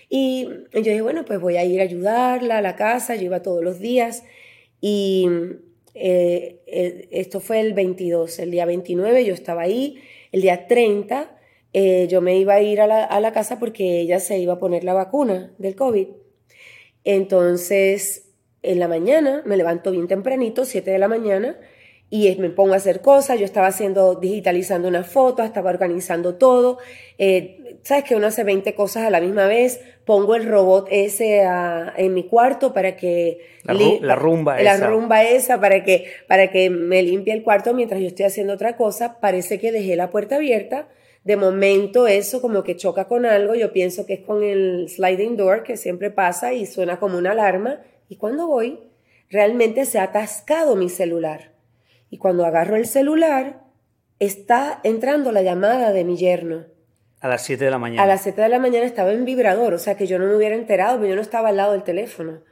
Y 0.08 0.48
yo 0.72 0.80
dije, 0.80 1.02
bueno, 1.02 1.24
pues 1.24 1.40
voy 1.40 1.56
a 1.56 1.64
ir 1.64 1.80
a 1.80 1.84
ayudarla 1.84 2.58
a 2.58 2.62
la 2.62 2.74
casa. 2.74 3.14
Yo 3.14 3.22
iba 3.22 3.42
todos 3.42 3.62
los 3.62 3.78
días. 3.78 4.24
Y 4.80 5.28
eh, 5.94 6.60
eh, 6.66 7.08
esto 7.12 7.38
fue 7.38 7.60
el 7.60 7.74
22. 7.74 8.40
El 8.40 8.50
día 8.50 8.66
29 8.66 9.24
yo 9.24 9.34
estaba 9.34 9.62
ahí 9.62 10.02
el 10.32 10.42
día 10.42 10.66
30 10.66 11.38
eh, 11.74 12.06
yo 12.10 12.20
me 12.20 12.36
iba 12.36 12.54
a 12.54 12.60
ir 12.60 12.80
a 12.80 12.86
la, 12.86 13.32
casa 13.32 13.58
porque 13.58 14.00
ella 14.00 14.20
se 14.20 14.38
iba 14.38 14.54
a 14.54 14.58
poner 14.58 14.84
la 14.84 14.92
vacuna 14.92 15.52
del 15.58 15.74
COVID. 15.74 16.08
Entonces, 17.04 18.30
en 18.62 18.78
la 18.78 18.88
mañana 18.88 19.42
me 19.46 19.56
levanto 19.56 19.90
bien 19.90 20.06
tempranito, 20.06 20.64
7 20.64 20.90
de 20.90 20.98
la 20.98 21.08
mañana, 21.08 21.58
y 22.14 22.36
me 22.36 22.50
pongo 22.50 22.74
a 22.74 22.76
hacer 22.76 23.00
cosas. 23.00 23.38
Yo 23.38 23.46
estaba 23.46 23.68
haciendo, 23.68 24.16
digitalizando 24.16 24.86
una 24.86 25.02
foto, 25.02 25.42
estaba 25.42 25.70
organizando 25.70 26.34
todo. 26.34 26.76
Eh, 27.16 27.62
Sabes 27.84 28.04
que 28.04 28.14
uno 28.14 28.26
hace 28.26 28.44
20 28.44 28.74
cosas 28.74 29.04
a 29.04 29.10
la 29.10 29.18
misma 29.18 29.46
vez. 29.46 29.80
Pongo 30.04 30.34
el 30.34 30.46
robot 30.46 30.88
ese 30.90 31.42
en 31.96 32.12
mi 32.14 32.24
cuarto 32.24 32.74
para 32.74 32.96
que... 32.96 33.38
La, 33.64 34.14
rumba 34.14 34.56
la 34.62 34.74
esa. 34.74 34.78
La 34.78 34.86
rumba 34.90 35.24
esa 35.24 35.58
para 35.58 35.82
que, 35.84 36.06
para 36.28 36.50
que 36.50 36.68
me 36.68 37.02
limpie 37.02 37.32
el 37.32 37.42
cuarto 37.42 37.72
mientras 37.72 38.00
yo 38.00 38.08
estoy 38.08 38.26
haciendo 38.26 38.52
otra 38.52 38.76
cosa. 38.76 39.18
Parece 39.18 39.58
que 39.58 39.72
dejé 39.72 39.96
la 39.96 40.10
puerta 40.10 40.36
abierta. 40.36 40.88
De 41.24 41.36
momento 41.36 42.06
eso 42.06 42.42
como 42.42 42.62
que 42.62 42.76
choca 42.76 43.06
con 43.06 43.24
algo. 43.24 43.54
Yo 43.54 43.72
pienso 43.72 44.04
que 44.04 44.14
es 44.14 44.20
con 44.20 44.42
el 44.42 44.88
sliding 44.88 45.38
door 45.38 45.62
que 45.62 45.78
siempre 45.78 46.10
pasa 46.10 46.52
y 46.52 46.66
suena 46.66 47.00
como 47.00 47.16
una 47.16 47.32
alarma. 47.32 47.80
Y 48.08 48.16
cuando 48.16 48.46
voy, 48.48 48.80
realmente 49.30 49.86
se 49.86 49.98
ha 49.98 50.04
atascado 50.04 50.76
mi 50.76 50.90
celular. 50.90 51.51
Y 52.12 52.18
cuando 52.18 52.44
agarro 52.44 52.76
el 52.76 52.84
celular, 52.86 53.62
está 54.18 54.80
entrando 54.84 55.32
la 55.32 55.40
llamada 55.40 55.92
de 55.94 56.04
mi 56.04 56.18
yerno. 56.18 56.66
A 57.20 57.28
las 57.28 57.42
7 57.42 57.64
de 57.64 57.70
la 57.70 57.78
mañana. 57.78 58.02
A 58.02 58.06
las 58.06 58.20
7 58.22 58.42
de 58.42 58.50
la 58.50 58.58
mañana 58.58 58.84
estaba 58.84 59.12
en 59.12 59.24
vibrador, 59.24 59.72
o 59.72 59.78
sea 59.78 59.96
que 59.96 60.06
yo 60.06 60.18
no 60.18 60.26
me 60.26 60.36
hubiera 60.36 60.54
enterado, 60.54 60.98
pero 60.98 61.08
yo 61.08 61.16
no 61.16 61.22
estaba 61.22 61.48
al 61.48 61.56
lado 61.56 61.72
del 61.72 61.84
teléfono. 61.84 62.42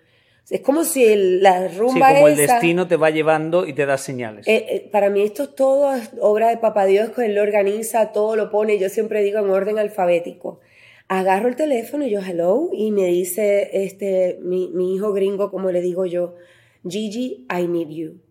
Es 0.48 0.62
como 0.62 0.84
si 0.84 1.04
el- 1.04 1.42
la 1.42 1.68
rumba 1.68 2.08
Sí, 2.08 2.14
como 2.14 2.28
el 2.28 2.36
destino 2.36 2.88
te 2.88 2.96
va 2.96 3.10
llevando 3.10 3.66
y 3.66 3.74
te 3.74 3.84
da 3.84 3.98
señales. 3.98 4.48
Eh, 4.48 4.64
eh, 4.70 4.88
para 4.90 5.10
mí 5.10 5.20
esto 5.20 5.42
es 5.42 5.54
todo 5.54 5.92
obra 6.20 6.48
de 6.48 6.56
Papá 6.56 6.86
Dios, 6.86 7.10
que 7.10 7.26
Él 7.26 7.34
lo 7.34 7.42
organiza, 7.42 8.12
todo 8.12 8.36
lo 8.36 8.50
pone, 8.50 8.78
yo 8.78 8.88
siempre 8.88 9.22
digo 9.22 9.40
en 9.40 9.50
orden 9.50 9.78
alfabético. 9.78 10.60
Agarro 11.08 11.48
el 11.50 11.56
teléfono 11.56 12.06
y 12.06 12.10
yo, 12.10 12.20
hello, 12.20 12.70
y 12.72 12.92
me 12.92 13.08
dice 13.08 13.68
este, 13.84 14.38
mi, 14.42 14.70
mi 14.72 14.94
hijo 14.94 15.12
gringo, 15.12 15.50
como 15.50 15.70
le 15.70 15.82
digo 15.82 16.06
yo, 16.06 16.36
Gigi, 16.88 17.46
I 17.54 17.66
need 17.68 17.88
you. 17.90 18.22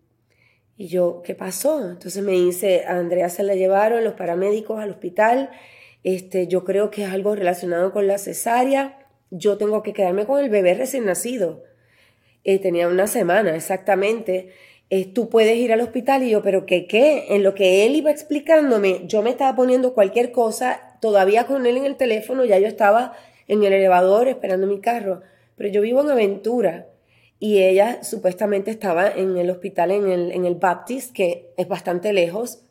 Y 0.80 0.88
yo, 0.88 1.20
¿qué 1.22 1.34
pasó? 1.34 1.90
Entonces 1.90 2.22
me 2.22 2.32
dice, 2.32 2.86
a 2.86 2.96
Andrea 2.96 3.28
se 3.28 3.42
la 3.42 3.54
llevaron 3.54 4.02
los 4.02 4.14
paramédicos 4.14 4.80
al 4.80 4.88
hospital, 4.88 5.50
este, 6.04 6.46
yo 6.46 6.64
creo 6.64 6.90
que 6.90 7.04
es 7.04 7.10
algo 7.10 7.34
relacionado 7.34 7.92
con 7.92 8.06
la 8.06 8.16
cesárea, 8.16 9.06
yo 9.30 9.58
tengo 9.58 9.82
que 9.82 9.92
quedarme 9.92 10.24
con 10.24 10.42
el 10.42 10.48
bebé 10.48 10.72
recién 10.72 11.04
nacido. 11.04 11.64
Eh, 12.44 12.58
tenía 12.60 12.88
una 12.88 13.08
semana 13.08 13.54
exactamente. 13.56 14.54
Eh, 14.88 15.04
tú 15.04 15.28
puedes 15.28 15.54
ir 15.58 15.70
al 15.70 15.82
hospital 15.82 16.22
y 16.22 16.30
yo, 16.30 16.40
pero 16.42 16.64
¿qué 16.64 16.86
qué? 16.86 17.26
En 17.28 17.42
lo 17.42 17.54
que 17.54 17.84
él 17.84 17.94
iba 17.94 18.10
explicándome, 18.10 19.02
yo 19.04 19.20
me 19.20 19.28
estaba 19.28 19.54
poniendo 19.54 19.92
cualquier 19.92 20.32
cosa, 20.32 20.96
todavía 21.02 21.44
con 21.44 21.66
él 21.66 21.76
en 21.76 21.84
el 21.84 21.96
teléfono, 21.96 22.46
ya 22.46 22.58
yo 22.58 22.68
estaba 22.68 23.12
en 23.48 23.62
el 23.64 23.74
elevador 23.74 24.28
esperando 24.28 24.66
mi 24.66 24.80
carro, 24.80 25.20
pero 25.56 25.68
yo 25.68 25.82
vivo 25.82 26.00
en 26.00 26.08
Aventura 26.08 26.86
y 27.40 27.62
ella 27.62 28.04
supuestamente 28.04 28.70
estaba 28.70 29.10
en 29.10 29.36
el 29.38 29.50
hospital, 29.50 29.90
en 29.90 30.08
el, 30.08 30.30
en 30.30 30.44
el 30.44 30.54
Baptist, 30.54 31.12
que 31.12 31.48
es 31.56 31.66
bastante 31.66 32.12
lejos. 32.12 32.62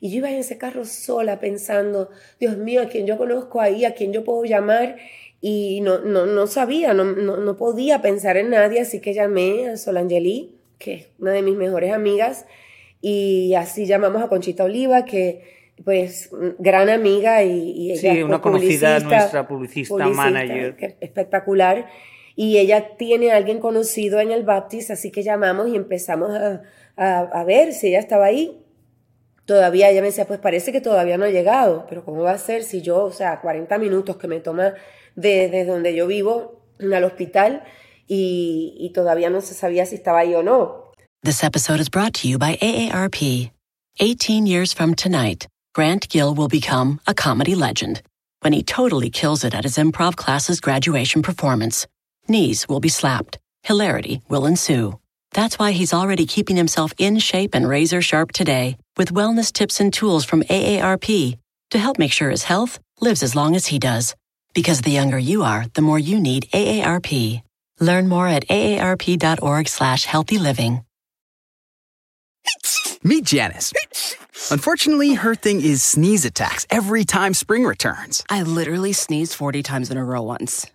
Y 0.00 0.10
yo 0.10 0.16
iba 0.18 0.30
en 0.30 0.38
ese 0.38 0.58
carro 0.58 0.84
sola 0.84 1.38
pensando, 1.40 2.08
Dios 2.40 2.56
mío, 2.56 2.82
a 2.82 2.86
quién 2.86 3.06
yo 3.06 3.16
conozco 3.18 3.60
ahí, 3.60 3.84
a 3.84 3.94
quién 3.94 4.12
yo 4.12 4.24
puedo 4.24 4.44
llamar. 4.44 4.96
Y 5.40 5.80
no, 5.82 5.98
no, 6.00 6.24
no 6.26 6.46
sabía, 6.48 6.94
no, 6.94 7.04
no, 7.04 7.36
no 7.36 7.56
podía 7.56 8.00
pensar 8.02 8.36
en 8.38 8.50
nadie, 8.50 8.80
así 8.80 9.00
que 9.00 9.12
llamé 9.14 9.68
a 9.68 9.76
Solangeli, 9.76 10.56
que 10.78 10.94
es 10.94 11.08
una 11.18 11.32
de 11.32 11.42
mis 11.42 11.54
mejores 11.56 11.92
amigas, 11.92 12.46
y 13.00 13.54
así 13.54 13.86
llamamos 13.86 14.22
a 14.22 14.28
Conchita 14.28 14.64
Oliva, 14.64 15.04
que 15.04 15.42
pues 15.84 16.30
gran 16.58 16.88
amiga 16.88 17.44
y, 17.44 17.70
y 17.70 17.92
ella 17.92 18.14
Sí, 18.14 18.22
una 18.24 18.40
conocida 18.40 18.94
publicista, 18.96 19.16
nuestra 19.16 19.46
publicista, 19.48 19.94
manager. 20.08 20.76
que- 20.76 20.96
espectacular. 21.00 21.86
Y 22.40 22.58
ella 22.58 22.96
tiene 22.96 23.32
a 23.32 23.36
alguien 23.36 23.58
conocido 23.58 24.20
en 24.20 24.30
el 24.30 24.44
Baptist, 24.44 24.92
así 24.92 25.10
que 25.10 25.24
llamamos 25.24 25.70
y 25.70 25.74
empezamos 25.74 26.30
a, 26.30 26.62
a, 26.96 27.18
a 27.18 27.42
ver 27.42 27.72
si 27.72 27.88
ella 27.88 27.98
estaba 27.98 28.26
ahí. 28.26 28.64
Todavía 29.44 29.90
ella 29.90 30.02
me 30.02 30.06
decía, 30.06 30.24
pues 30.24 30.38
parece 30.38 30.70
que 30.70 30.80
todavía 30.80 31.18
no 31.18 31.24
ha 31.24 31.30
llegado, 31.30 31.84
pero 31.88 32.04
¿cómo 32.04 32.22
va 32.22 32.30
a 32.30 32.38
ser 32.38 32.62
si 32.62 32.80
yo, 32.80 33.02
o 33.02 33.10
sea, 33.10 33.40
40 33.40 33.76
minutos 33.78 34.18
que 34.18 34.28
me 34.28 34.38
toma 34.38 34.74
de, 35.16 35.48
de 35.48 35.64
donde 35.64 35.96
yo 35.96 36.06
vivo 36.06 36.62
al 36.78 37.02
hospital 37.02 37.64
y, 38.06 38.76
y 38.78 38.92
todavía 38.92 39.30
no 39.30 39.40
se 39.40 39.54
sabía 39.54 39.84
si 39.84 39.96
estaba 39.96 40.20
ahí 40.20 40.32
o 40.36 40.44
no? 40.44 40.92
This 41.24 41.42
episode 41.42 41.80
is 41.80 41.90
brought 41.90 42.14
to 42.20 42.28
you 42.28 42.38
by 42.38 42.56
AARP. 42.62 43.50
18 43.98 44.46
years 44.46 44.72
from 44.72 44.94
tonight, 44.94 45.48
Grant 45.74 46.08
Gill 46.08 46.36
will 46.36 46.46
become 46.46 47.00
a 47.08 47.14
comedy 47.14 47.56
legend 47.56 48.00
when 48.42 48.52
he 48.52 48.62
totally 48.62 49.10
kills 49.10 49.42
it 49.42 49.56
at 49.56 49.64
his 49.64 49.76
improv 49.76 50.14
class's 50.14 50.60
graduation 50.60 51.20
performance. 51.20 51.88
Knees 52.28 52.68
will 52.68 52.80
be 52.80 52.88
slapped. 52.88 53.38
Hilarity 53.62 54.22
will 54.28 54.46
ensue. 54.46 54.98
That's 55.32 55.58
why 55.58 55.72
he's 55.72 55.94
already 55.94 56.26
keeping 56.26 56.56
himself 56.56 56.92
in 56.98 57.18
shape 57.18 57.54
and 57.54 57.68
razor 57.68 58.02
sharp 58.02 58.32
today 58.32 58.76
with 58.96 59.12
wellness 59.12 59.52
tips 59.52 59.80
and 59.80 59.92
tools 59.92 60.24
from 60.24 60.42
AARP 60.42 61.38
to 61.70 61.78
help 61.78 61.98
make 61.98 62.12
sure 62.12 62.30
his 62.30 62.44
health 62.44 62.78
lives 63.00 63.22
as 63.22 63.36
long 63.36 63.54
as 63.54 63.66
he 63.66 63.78
does. 63.78 64.14
Because 64.54 64.80
the 64.80 64.90
younger 64.90 65.18
you 65.18 65.42
are, 65.42 65.66
the 65.74 65.82
more 65.82 65.98
you 65.98 66.18
need 66.18 66.48
AARP. 66.52 67.42
Learn 67.80 68.08
more 68.08 68.26
at 68.26 68.48
aarp.org 68.48 69.68
slash 69.68 70.04
healthy 70.04 70.38
living. 70.38 70.84
Meet 73.02 73.24
Janice. 73.24 73.72
Unfortunately, 74.50 75.14
her 75.14 75.34
thing 75.34 75.60
is 75.60 75.82
sneeze 75.82 76.24
attacks 76.24 76.66
every 76.70 77.04
time 77.04 77.34
spring 77.34 77.64
returns. 77.64 78.24
I 78.28 78.42
literally 78.42 78.92
sneezed 78.92 79.34
40 79.34 79.62
times 79.62 79.90
in 79.90 79.96
a 79.96 80.04
row 80.04 80.22
once. 80.22 80.66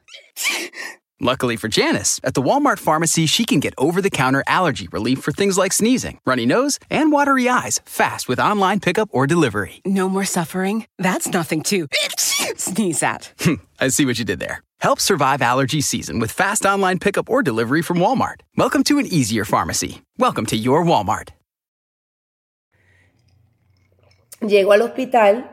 Luckily 1.23 1.55
for 1.55 1.69
Janice, 1.69 2.19
at 2.21 2.33
the 2.33 2.41
Walmart 2.41 2.79
pharmacy, 2.79 3.27
she 3.27 3.45
can 3.45 3.61
get 3.61 3.73
over 3.77 4.01
the 4.01 4.09
counter 4.09 4.43
allergy 4.45 4.89
relief 4.89 5.21
for 5.21 5.31
things 5.31 5.57
like 5.57 5.71
sneezing, 5.71 6.19
runny 6.25 6.45
nose, 6.45 6.79
and 6.89 7.13
watery 7.13 7.47
eyes 7.47 7.79
fast 7.85 8.27
with 8.27 8.41
online 8.41 8.81
pickup 8.81 9.07
or 9.13 9.25
delivery. 9.25 9.81
No 9.85 10.09
more 10.09 10.25
suffering? 10.25 10.85
That's 10.99 11.29
nothing 11.29 11.63
to 11.63 11.87
sneeze 12.57 13.01
at. 13.01 13.31
I 13.79 13.87
see 13.87 14.05
what 14.05 14.19
you 14.19 14.25
did 14.25 14.41
there. 14.41 14.65
Help 14.81 14.99
survive 14.99 15.41
allergy 15.41 15.79
season 15.79 16.19
with 16.19 16.29
fast 16.29 16.65
online 16.65 16.99
pickup 16.99 17.29
or 17.29 17.41
delivery 17.41 17.81
from 17.81 17.99
Walmart. 17.99 18.41
Welcome 18.57 18.83
to 18.83 18.99
an 18.99 19.05
easier 19.05 19.45
pharmacy. 19.45 20.01
Welcome 20.17 20.45
to 20.47 20.57
your 20.57 20.83
Walmart. 20.83 21.29
Llego 24.41 24.73
al 24.73 24.81
hospital 24.81 25.45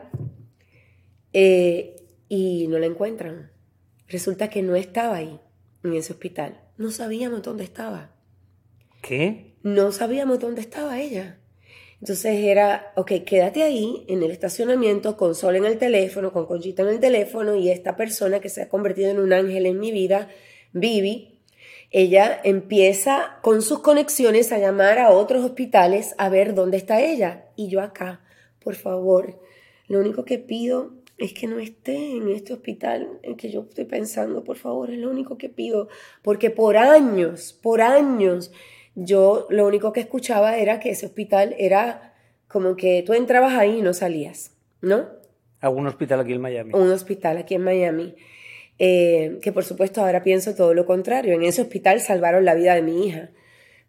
eh, 1.31 1.95
y 2.29 2.67
no 2.67 2.77
la 2.77 2.87
encuentran. 2.87 3.51
Resulta 4.09 4.49
que 4.49 4.61
no 4.61 4.75
estaba 4.75 5.15
ahí, 5.15 5.39
en 5.83 5.93
ese 5.93 6.13
hospital. 6.13 6.61
No 6.77 6.91
sabíamos 6.91 7.41
dónde 7.41 7.63
estaba. 7.63 8.11
¿Qué? 9.01 9.55
No 9.63 9.91
sabíamos 9.91 10.39
dónde 10.39 10.61
estaba 10.61 10.99
ella. 10.99 11.37
Entonces 11.99 12.35
era, 12.45 12.93
ok, 12.95 13.11
quédate 13.25 13.61
ahí 13.61 14.05
en 14.07 14.23
el 14.23 14.31
estacionamiento 14.31 15.17
con 15.17 15.35
Sol 15.35 15.55
en 15.55 15.65
el 15.65 15.77
teléfono, 15.77 16.33
con 16.33 16.47
Conchita 16.47 16.81
en 16.81 16.89
el 16.89 16.99
teléfono 16.99 17.55
y 17.55 17.69
esta 17.69 17.95
persona 17.95 18.39
que 18.39 18.49
se 18.49 18.63
ha 18.63 18.69
convertido 18.69 19.11
en 19.11 19.19
un 19.19 19.33
ángel 19.33 19.67
en 19.67 19.79
mi 19.79 19.91
vida, 19.91 20.27
Vivi, 20.73 21.39
ella 21.91 22.39
empieza 22.43 23.37
con 23.43 23.61
sus 23.61 23.79
conexiones 23.79 24.51
a 24.51 24.57
llamar 24.57 24.97
a 24.97 25.11
otros 25.11 25.43
hospitales 25.45 26.15
a 26.17 26.29
ver 26.29 26.55
dónde 26.55 26.77
está 26.77 27.01
ella. 27.01 27.45
Y 27.55 27.67
yo 27.67 27.81
acá, 27.81 28.21
por 28.63 28.75
favor, 28.75 29.39
lo 29.87 29.99
único 29.99 30.25
que 30.25 30.39
pido 30.39 30.93
es 31.17 31.33
que 31.33 31.47
no 31.47 31.59
esté 31.59 32.15
en 32.15 32.29
este 32.29 32.53
hospital 32.53 33.19
en 33.21 33.35
que 33.35 33.51
yo 33.51 33.61
estoy 33.61 33.85
pensando, 33.85 34.43
por 34.43 34.57
favor, 34.57 34.89
es 34.89 34.97
lo 34.97 35.09
único 35.09 35.37
que 35.37 35.49
pido, 35.49 35.87
porque 36.23 36.49
por 36.49 36.77
años, 36.77 37.53
por 37.61 37.81
años, 37.81 38.51
yo 38.95 39.47
lo 39.49 39.67
único 39.67 39.93
que 39.93 39.99
escuchaba 39.99 40.57
era 40.57 40.79
que 40.79 40.89
ese 40.89 41.05
hospital 41.05 41.55
era 41.57 42.13
como 42.47 42.75
que 42.75 43.03
tú 43.05 43.13
entrabas 43.13 43.53
ahí 43.53 43.79
y 43.79 43.81
no 43.81 43.93
salías, 43.93 44.51
¿no? 44.81 45.07
¿Algún 45.61 45.87
hospital 45.87 46.19
aquí 46.21 46.33
en 46.33 46.41
Miami? 46.41 46.73
Un 46.73 46.91
hospital 46.91 47.37
aquí 47.37 47.55
en 47.55 47.63
Miami, 47.63 48.15
eh, 48.79 49.37
que 49.41 49.51
por 49.51 49.63
supuesto 49.63 50.01
ahora 50.01 50.23
pienso 50.23 50.55
todo 50.55 50.73
lo 50.73 50.85
contrario, 50.85 51.33
en 51.33 51.43
ese 51.43 51.61
hospital 51.61 52.01
salvaron 52.01 52.45
la 52.45 52.55
vida 52.55 52.73
de 52.73 52.81
mi 52.81 53.05
hija, 53.05 53.29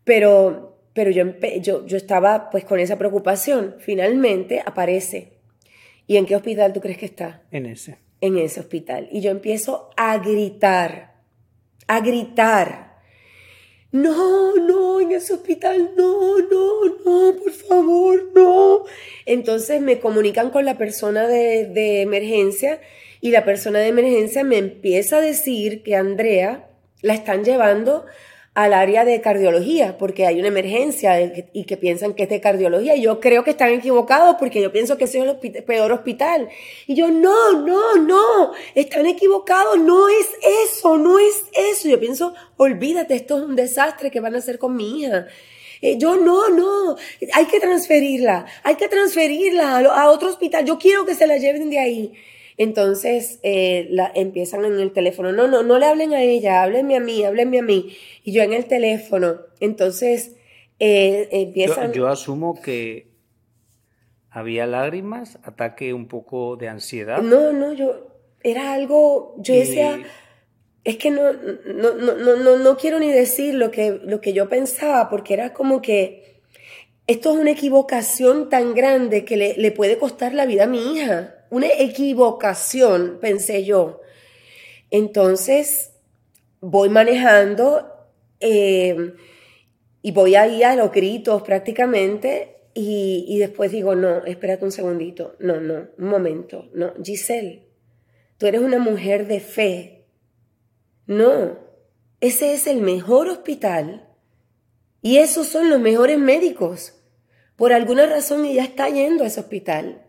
pero, 0.04 0.76
pero 0.92 1.10
yo, 1.10 1.24
yo, 1.60 1.86
yo 1.86 1.96
estaba 1.96 2.50
pues 2.50 2.64
con 2.64 2.78
esa 2.78 2.98
preocupación, 2.98 3.76
finalmente 3.78 4.62
aparece. 4.64 5.31
¿Y 6.06 6.16
en 6.16 6.26
qué 6.26 6.36
hospital 6.36 6.72
tú 6.72 6.80
crees 6.80 6.98
que 6.98 7.06
está? 7.06 7.42
En 7.50 7.66
ese. 7.66 7.98
en 8.20 8.38
ese 8.38 8.60
hospital. 8.60 9.08
Y 9.10 9.20
yo 9.20 9.30
empiezo 9.30 9.90
a 9.96 10.18
gritar, 10.18 11.14
a 11.86 12.00
gritar. 12.00 12.92
No, 13.90 14.56
no, 14.56 15.00
en 15.00 15.12
ese 15.12 15.34
hospital, 15.34 15.90
no, 15.96 16.38
no, 16.38 16.84
no, 17.04 17.36
por 17.36 17.52
favor, 17.52 18.30
no. 18.34 18.84
Entonces 19.26 19.80
me 19.80 20.00
comunican 20.00 20.50
con 20.50 20.64
la 20.64 20.78
persona 20.78 21.26
de, 21.26 21.66
de 21.66 22.00
emergencia 22.00 22.80
y 23.20 23.30
la 23.30 23.44
persona 23.44 23.80
de 23.80 23.88
emergencia 23.88 24.44
me 24.44 24.58
empieza 24.58 25.18
a 25.18 25.20
decir 25.20 25.82
que 25.82 25.94
Andrea 25.94 26.70
la 27.02 27.14
están 27.14 27.44
llevando 27.44 28.06
al 28.54 28.74
área 28.74 29.06
de 29.06 29.20
cardiología 29.22 29.96
porque 29.96 30.26
hay 30.26 30.38
una 30.38 30.48
emergencia 30.48 31.18
y 31.54 31.64
que 31.64 31.78
piensan 31.78 32.12
que 32.12 32.24
es 32.24 32.28
de 32.28 32.40
cardiología. 32.40 32.94
Y 32.96 33.02
yo 33.02 33.18
creo 33.18 33.44
que 33.44 33.50
están 33.50 33.70
equivocados 33.70 34.36
porque 34.38 34.60
yo 34.60 34.70
pienso 34.70 34.98
que 34.98 35.04
ese 35.04 35.20
es 35.20 35.36
el 35.42 35.64
peor 35.64 35.92
hospital. 35.92 36.48
Y 36.86 36.94
yo, 36.94 37.10
no, 37.10 37.52
no, 37.52 37.96
no, 37.96 38.52
están 38.74 39.06
equivocados, 39.06 39.78
no 39.78 40.08
es 40.08 40.28
eso, 40.70 40.98
no 40.98 41.18
es 41.18 41.44
eso. 41.52 41.88
Yo 41.88 41.98
pienso, 41.98 42.34
olvídate, 42.56 43.14
esto 43.14 43.38
es 43.38 43.44
un 43.44 43.56
desastre 43.56 44.10
que 44.10 44.20
van 44.20 44.34
a 44.34 44.38
hacer 44.38 44.58
con 44.58 44.76
mi 44.76 45.00
hija. 45.00 45.26
Eh, 45.80 45.96
yo 45.98 46.16
no, 46.16 46.48
no, 46.50 46.96
hay 47.32 47.46
que 47.46 47.58
transferirla, 47.58 48.46
hay 48.62 48.76
que 48.76 48.86
transferirla 48.86 49.78
a 49.80 50.10
otro 50.10 50.28
hospital, 50.28 50.64
yo 50.64 50.78
quiero 50.78 51.04
que 51.04 51.16
se 51.16 51.26
la 51.26 51.38
lleven 51.38 51.70
de 51.70 51.78
ahí. 51.80 52.12
Entonces 52.56 53.40
eh, 53.42 53.86
la, 53.90 54.10
empiezan 54.14 54.64
en 54.64 54.78
el 54.78 54.92
teléfono, 54.92 55.32
no, 55.32 55.48
no, 55.48 55.62
no 55.62 55.78
le 55.78 55.86
hablen 55.86 56.12
a 56.14 56.22
ella, 56.22 56.62
háblenme 56.62 56.96
a 56.96 57.00
mí, 57.00 57.24
háblenme 57.24 57.58
a 57.60 57.62
mí. 57.62 57.96
Y 58.24 58.32
yo 58.32 58.42
en 58.42 58.52
el 58.52 58.66
teléfono, 58.66 59.40
entonces 59.60 60.36
eh, 60.78 61.28
Yo, 61.30 61.38
empiezan... 61.38 61.92
yo 61.92 62.08
asumo 62.08 62.60
que 62.60 63.12
había 64.30 64.66
lágrimas, 64.66 65.38
ataque 65.44 65.92
un 65.92 66.08
poco 66.08 66.56
de 66.56 66.68
ansiedad. 66.68 67.22
No, 67.22 67.52
no, 67.52 67.72
yo, 67.72 68.08
era 68.42 68.72
algo, 68.72 69.34
yo 69.38 69.54
y- 69.54 69.58
decía, 69.58 70.00
es 70.84 70.96
que 70.96 71.10
no, 71.10 71.32
no, 71.32 71.94
no, 71.94 72.14
no, 72.16 72.36
no, 72.36 72.56
no 72.56 72.76
quiero 72.76 72.98
ni 72.98 73.10
decir 73.12 73.54
lo 73.54 73.70
que, 73.70 74.00
lo 74.02 74.20
que 74.20 74.32
yo 74.32 74.48
pensaba, 74.48 75.08
porque 75.10 75.34
era 75.34 75.52
como 75.52 75.82
que 75.82 76.40
esto 77.06 77.32
es 77.32 77.38
una 77.38 77.50
equivocación 77.50 78.48
tan 78.48 78.74
grande 78.74 79.24
que 79.24 79.36
le, 79.36 79.54
le 79.56 79.70
puede 79.70 79.98
costar 79.98 80.34
la 80.34 80.46
vida 80.46 80.64
a 80.64 80.68
mi 80.68 80.94
hija. 80.94 81.34
Una 81.52 81.66
equivocación, 81.66 83.18
pensé 83.20 83.62
yo. 83.62 84.00
Entonces, 84.90 85.92
voy 86.62 86.88
manejando 86.88 87.92
eh, 88.40 89.12
y 90.00 90.12
voy 90.12 90.34
ahí 90.34 90.62
a 90.62 90.74
los 90.76 90.90
gritos 90.92 91.42
prácticamente 91.42 92.56
y, 92.72 93.26
y, 93.28 93.38
después 93.38 93.70
digo, 93.70 93.94
no, 93.94 94.24
espérate 94.24 94.64
un 94.64 94.72
segundito, 94.72 95.36
no, 95.40 95.60
no, 95.60 95.88
un 95.98 96.08
momento, 96.08 96.70
no, 96.72 96.94
Giselle, 97.04 97.68
tú 98.38 98.46
eres 98.46 98.62
una 98.62 98.78
mujer 98.78 99.26
de 99.26 99.40
fe. 99.40 100.06
No, 101.06 101.58
ese 102.22 102.54
es 102.54 102.66
el 102.66 102.80
mejor 102.80 103.28
hospital 103.28 104.08
y 105.02 105.18
esos 105.18 105.48
son 105.48 105.68
los 105.68 105.80
mejores 105.80 106.18
médicos. 106.18 106.94
Por 107.56 107.74
alguna 107.74 108.06
razón 108.06 108.46
ella 108.46 108.64
está 108.64 108.88
yendo 108.88 109.24
a 109.24 109.26
ese 109.26 109.40
hospital. 109.40 110.01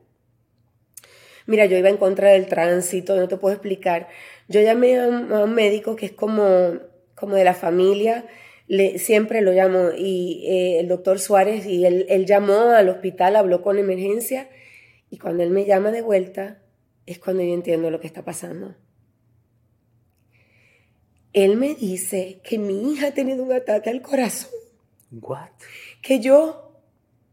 Mira, 1.46 1.66
yo 1.66 1.78
iba 1.78 1.90
en 1.90 1.98
contra 1.98 2.30
del 2.30 2.48
tránsito, 2.48 3.16
no 3.16 3.28
te 3.28 3.38
puedo 3.38 3.54
explicar. 3.54 4.08
Yo 4.48 4.62
llamé 4.62 5.00
a 5.00 5.08
un, 5.08 5.54
médico 5.54 5.96
que 5.96 6.06
es 6.08 6.12
como, 6.12 6.80
como 7.16 7.36
de 7.36 7.44
la 7.44 7.54
familia, 7.54 8.26
le, 8.68 8.98
siempre 9.00 9.42
lo 9.42 9.52
llamo, 9.52 9.90
y 9.98 10.46
eh, 10.48 10.80
el 10.80 10.88
doctor 10.88 11.20
Suárez, 11.20 11.66
y 11.66 11.86
él, 11.86 12.06
él 12.10 12.26
llamó 12.26 12.72
al 12.72 12.90
hospital, 12.90 13.36
habló 13.36 13.62
con 13.62 13.78
emergencia, 13.78 14.50
y 15.10 15.18
cuando 15.18 15.44
él 15.44 15.50
me 15.50 15.66
llama 15.66 15.92
de 15.92 16.02
vuelta, 16.02 16.60
es 17.06 17.20
cuando 17.20 17.44
yo 17.44 17.54
entiendo 17.54 17.92
lo 17.92 18.00
que 18.00 18.08
está 18.08 18.24
pasando. 18.24 18.76
Él 21.34 21.58
me 21.58 21.74
dice 21.74 22.40
que 22.44 22.58
mi 22.58 22.94
hija 22.94 23.08
ha 23.08 23.14
tenido 23.14 23.44
un 23.44 23.52
ataque 23.52 23.90
al 23.90 24.02
corazón. 24.02 24.52
What? 25.12 25.50
Que 26.02 26.20
yo, 26.20 26.80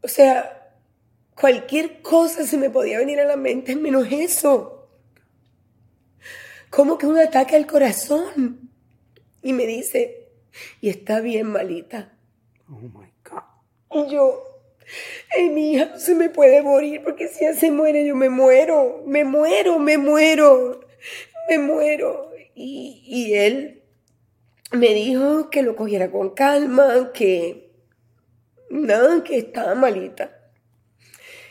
o 0.02 0.08
sea, 0.08 0.59
cualquier 1.34 2.02
cosa 2.02 2.46
se 2.46 2.56
me 2.56 2.70
podía 2.70 2.98
venir 2.98 3.20
a 3.20 3.24
la 3.24 3.36
mente 3.36 3.76
menos 3.76 4.06
eso. 4.10 4.88
¿Cómo 6.70 6.98
que 6.98 7.06
un 7.06 7.18
ataque 7.18 7.56
al 7.56 7.66
corazón? 7.66 8.70
Y 9.42 9.52
me 9.52 9.66
dice, 9.66 10.28
y 10.80 10.88
está 10.88 11.20
bien 11.20 11.46
malita. 11.48 12.12
Oh 12.68 12.80
my 12.80 13.12
God. 13.24 14.06
Y 14.06 14.12
yo, 14.12 14.50
Ay, 15.36 15.50
mi 15.50 15.72
hija 15.72 15.98
se 15.98 16.14
me 16.14 16.30
puede 16.30 16.62
morir 16.62 17.02
porque 17.04 17.28
si 17.28 17.44
ella 17.44 17.54
se 17.54 17.70
muere 17.70 18.06
yo 18.06 18.16
me 18.16 18.28
muero, 18.28 19.02
me 19.06 19.24
muero, 19.24 19.78
me 19.78 19.98
muero, 19.98 20.80
me 21.48 21.58
muero. 21.58 22.30
Y, 22.54 23.02
y 23.06 23.34
él 23.34 23.82
me 24.72 24.88
dijo 24.94 25.50
que 25.50 25.62
lo 25.62 25.76
cogiera 25.76 26.10
con 26.10 26.30
calma, 26.30 27.12
que 27.12 27.72
nada, 28.70 29.22
que 29.22 29.38
estaba 29.38 29.74
malita. 29.74 30.39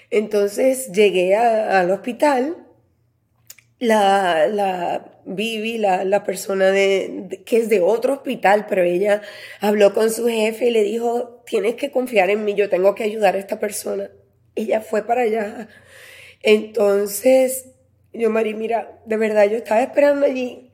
Entonces 0.10 0.92
llegué 0.92 1.36
al 1.36 1.92
hospital, 1.92 2.66
la, 3.80 4.48
la 4.48 5.22
Vivi, 5.26 5.78
la, 5.78 6.04
la 6.04 6.24
persona 6.24 6.72
de, 6.72 7.42
que 7.46 7.58
es 7.58 7.70
de 7.70 7.82
otro 7.82 8.14
hospital, 8.14 8.66
pero 8.68 8.82
ella 8.84 9.22
habló 9.62 9.94
con 9.94 10.12
su 10.12 10.28
jefe 10.28 10.68
y 10.68 10.72
le 10.72 10.84
dijo, 10.84 11.44
tienes 11.46 11.76
que 11.76 11.92
confiar 11.92 12.30
en 12.30 12.44
mí, 12.44 12.56
yo 12.56 12.70
tengo 12.70 12.96
que 12.96 13.04
ayudar 13.04 13.36
a 13.36 13.40
esta 13.40 13.60
persona. 13.60 14.10
Ella 14.56 14.82
fue 14.82 15.06
para 15.06 15.22
allá. 15.22 15.68
Entonces, 16.42 17.70
yo, 18.12 18.30
Mari, 18.30 18.56
mira, 18.56 19.00
de 19.06 19.18
verdad, 19.18 19.46
yo 19.46 19.58
estaba 19.58 19.82
esperando 19.82 20.26
allí 20.26 20.70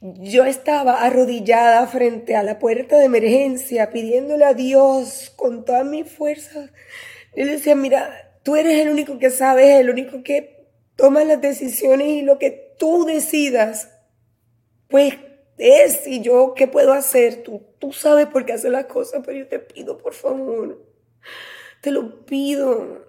yo 0.00 0.44
estaba 0.44 1.02
arrodillada 1.02 1.86
frente 1.86 2.36
a 2.36 2.42
la 2.42 2.58
puerta 2.58 2.98
de 2.98 3.06
emergencia 3.06 3.90
pidiéndole 3.90 4.44
a 4.44 4.54
Dios 4.54 5.32
con 5.36 5.64
toda 5.64 5.84
mi 5.84 6.04
fuerza. 6.04 6.70
Le 7.44 7.52
decía, 7.52 7.74
mira, 7.74 8.38
tú 8.42 8.56
eres 8.56 8.80
el 8.80 8.88
único 8.88 9.18
que 9.18 9.30
sabes, 9.30 9.80
el 9.80 9.90
único 9.90 10.22
que 10.22 10.68
toma 10.96 11.24
las 11.24 11.40
decisiones 11.40 12.08
y 12.08 12.22
lo 12.22 12.38
que 12.38 12.74
tú 12.78 13.04
decidas, 13.04 13.90
pues 14.88 15.14
es 15.58 16.06
y 16.06 16.22
yo 16.22 16.54
qué 16.54 16.66
puedo 16.66 16.92
hacer. 16.92 17.42
Tú, 17.42 17.62
tú 17.78 17.92
sabes 17.92 18.26
por 18.26 18.46
qué 18.46 18.54
hacer 18.54 18.70
las 18.70 18.86
cosas, 18.86 19.22
pero 19.24 19.38
yo 19.38 19.48
te 19.48 19.58
pido, 19.58 19.98
por 19.98 20.14
favor, 20.14 20.82
te 21.82 21.90
lo 21.90 22.24
pido, 22.24 23.04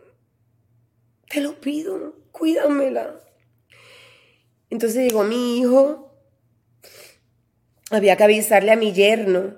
te 1.29 1.41
lo 1.41 1.59
pido, 1.61 2.15
cuídamela. 2.31 3.19
Entonces 4.69 5.03
llegó 5.03 5.23
mi 5.23 5.59
hijo, 5.59 6.13
había 7.89 8.17
que 8.17 8.23
avisarle 8.23 8.71
a 8.71 8.75
mi 8.75 8.91
yerno 8.91 9.55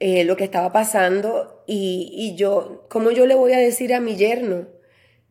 eh, 0.00 0.24
lo 0.24 0.36
que 0.36 0.44
estaba 0.44 0.72
pasando 0.72 1.57
y, 1.70 2.34
yo, 2.34 2.86
¿cómo 2.88 3.10
yo 3.10 3.26
le 3.26 3.34
voy 3.34 3.52
a 3.52 3.58
decir 3.58 3.92
a 3.92 4.00
mi 4.00 4.16
yerno 4.16 4.68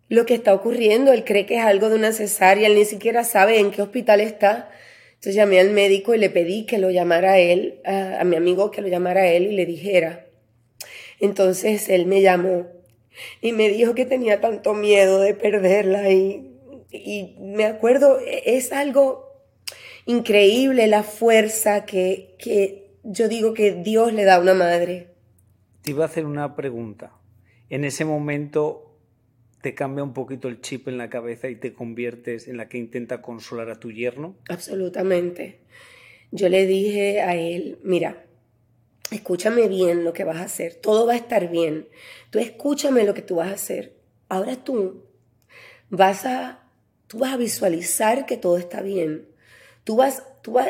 lo 0.08 0.28
que 0.28 0.36
está 0.36 0.54
ocurriendo? 0.54 1.12
Él 1.12 1.24
cree 1.24 1.48
que 1.48 1.56
es 1.56 1.64
algo 1.64 1.90
de 1.90 1.96
una 1.96 2.12
cesárea, 2.12 2.68
él 2.68 2.76
ni 2.76 2.86
siquiera 2.86 3.24
sabe 3.24 3.60
en 3.60 3.72
qué 3.72 3.82
hospital 3.82 4.22
está. 4.22 4.70
Entonces 5.16 5.34
llamé 5.34 5.60
al 5.60 5.72
médico 5.72 6.14
y 6.14 6.20
le 6.20 6.30
pedí 6.30 6.68
que 6.68 6.78
lo 6.78 6.92
llamara 6.92 7.34
a 7.34 7.40
él, 7.40 7.82
a, 7.86 8.24
mi 8.24 8.36
amigo 8.36 8.70
que 8.70 8.84
lo 8.84 8.88
llamara 8.88 9.22
a 9.22 9.28
él 9.28 9.48
y 9.48 9.56
le 9.56 9.66
dijera. 9.66 10.28
Entonces 11.20 11.90
él 11.90 12.06
me 12.06 12.22
llamó 12.22 12.68
y 13.42 13.52
me 13.52 13.70
dijo 13.70 13.96
que 13.96 14.06
tenía 14.06 14.40
tanto 14.40 14.76
miedo 14.76 15.20
de 15.20 15.34
perderla 15.34 16.12
y, 16.12 16.52
y 16.92 17.36
me 17.40 17.66
acuerdo, 17.66 18.20
es 18.46 18.72
algo 18.72 19.28
increíble 20.06 20.86
la 20.86 21.02
fuerza 21.02 21.86
que, 21.86 22.36
que 22.38 22.92
yo 23.02 23.28
digo 23.28 23.56
que 23.56 23.72
Dios 23.72 24.14
le 24.14 24.24
da 24.24 24.36
a 24.36 24.40
una 24.40 24.54
madre. 24.54 25.17
Te 25.88 25.92
iba 25.92 26.04
a 26.04 26.08
hacer 26.08 26.26
una 26.26 26.54
pregunta. 26.54 27.14
En 27.70 27.86
ese 27.86 28.04
momento 28.04 29.00
te 29.62 29.74
cambia 29.74 30.04
un 30.04 30.14
poquito 30.14 30.50
el 30.50 30.60
chip 30.60 30.90
en 30.90 30.98
la 30.98 31.10
cabeza 31.10 31.48
y 31.48 31.56
te 31.56 31.72
conviertes 31.72 32.50
en 32.50 32.58
la 32.58 32.68
que 32.68 32.78
intenta 32.78 33.22
consolar 33.22 33.70
a 33.70 33.80
tu 33.80 33.94
yerno. 33.94 34.36
Absolutamente. 34.50 35.62
Yo 36.32 36.50
le 36.50 36.66
dije 36.66 37.22
a 37.22 37.38
él, 37.38 37.80
mira, 37.84 38.26
escúchame 39.12 39.70
bien 39.70 40.04
lo 40.04 40.12
que 40.12 40.26
vas 40.26 40.40
a 40.40 40.44
hacer, 40.44 40.76
todo 40.76 41.06
va 41.08 41.14
a 41.14 41.16
estar 41.16 41.50
bien. 41.50 41.88
Tú 42.32 42.40
escúchame 42.40 43.06
lo 43.06 43.14
que 43.14 43.22
tú 43.22 43.36
vas 43.36 43.48
a 43.48 43.54
hacer. 43.54 43.96
Ahora 44.28 44.58
tú 44.58 45.06
vas 45.90 46.26
a, 46.26 46.68
tú 47.08 47.20
vas 47.20 47.32
a 47.32 47.38
visualizar 47.38 48.26
que 48.26 48.36
todo 48.36 48.58
está 48.58 48.82
bien 48.82 49.26
tú 49.88 49.96
vas, 49.96 50.22
tú 50.42 50.52
vas 50.52 50.68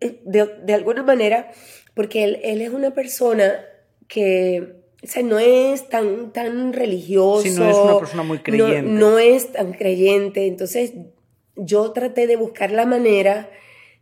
eh, 0.00 0.22
de, 0.24 0.72
alguna 0.72 1.02
manera, 1.02 1.50
porque 1.92 2.22
él, 2.22 2.38
es 2.42 2.70
una 2.70 2.92
persona 2.92 3.66
que 4.10 4.80
o 5.02 5.06
sea, 5.06 5.22
no 5.22 5.38
es 5.38 5.88
tan, 5.88 6.32
tan 6.32 6.74
religioso. 6.74 7.42
Sí, 7.42 7.52
no 7.52 7.70
es 7.70 7.76
una 7.76 7.98
persona 7.98 8.22
muy 8.22 8.40
creyente. 8.40 8.82
No, 8.82 9.18
es 9.18 9.52
tan 9.52 9.72
creyente. 9.72 10.46
Entonces, 10.46 10.92
yo 11.56 11.92
traté 11.92 12.26
de 12.26 12.36
buscar 12.36 12.70
la 12.70 12.84
manera 12.84 13.50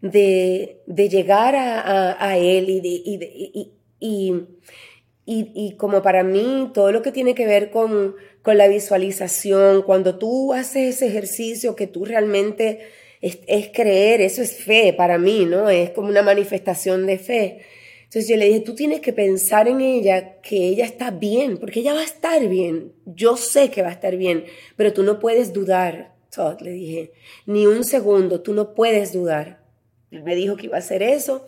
de, 0.01 0.81
de 0.87 1.09
llegar 1.09 1.55
a, 1.55 2.16
a, 2.25 2.37
él 2.37 2.68
y, 2.68 2.81
de, 2.81 2.88
y, 2.88 3.73
y, 4.01 5.53
y, 5.55 5.77
como 5.77 6.03
para 6.03 6.25
mí, 6.25 6.71
todo 6.75 6.90
lo 6.90 7.03
que 7.03 7.12
tiene 7.12 7.35
que 7.35 7.47
ver 7.47 7.71
con, 7.71 8.16
con 8.42 8.59
la 8.59 8.66
visualización, 8.66 9.83
cuando 9.83 10.18
tú 10.18 10.53
haces 10.53 10.97
ese 10.97 11.07
ejercicio 11.07 11.77
que 11.77 11.87
tú 11.87 12.07
realmente 12.07 12.81
es, 13.21 13.71
creer, 13.73 14.21
eso 14.21 14.42
es 14.42 14.57
fe 14.57 14.92
para 14.92 15.18
mí, 15.18 15.44
¿no? 15.44 15.68
Es 15.68 15.90
como 15.90 16.09
una 16.09 16.23
manifestación 16.23 17.07
de 17.07 17.18
fe. 17.18 17.61
Entonces 18.09 18.29
yo 18.29 18.37
le 18.37 18.47
dije, 18.47 18.61
tú 18.61 18.75
tienes 18.75 19.01
que 19.01 19.12
pensar 19.12 19.68
en 19.68 19.83
ella, 19.83 20.40
que 20.40 20.68
ella 20.68 20.87
está 20.87 21.11
bien, 21.11 21.59
porque 21.59 21.81
ella 21.81 21.92
va 21.92 22.01
a 22.01 22.05
estar 22.05 22.49
bien. 22.49 22.92
Yo 23.05 23.37
sé 23.37 23.71
que 23.71 23.83
va 23.83 23.88
a 23.88 23.92
estar 23.92 24.16
bien, 24.16 24.44
pero 24.77 24.94
tú 24.94 25.03
no 25.03 25.18
puedes 25.18 25.53
dudar, 25.53 26.14
Todd, 26.35 26.61
le 26.62 26.71
dije, 26.73 27.12
ni 27.44 27.66
un 27.66 27.85
segundo, 27.85 28.40
tú 28.40 28.55
no 28.55 28.75
puedes 28.75 29.12
dudar. 29.12 29.62
Él 30.11 30.23
me 30.23 30.35
dijo 30.35 30.57
que 30.57 30.66
iba 30.66 30.77
a 30.77 30.81
hacer 30.81 31.03
eso, 31.03 31.47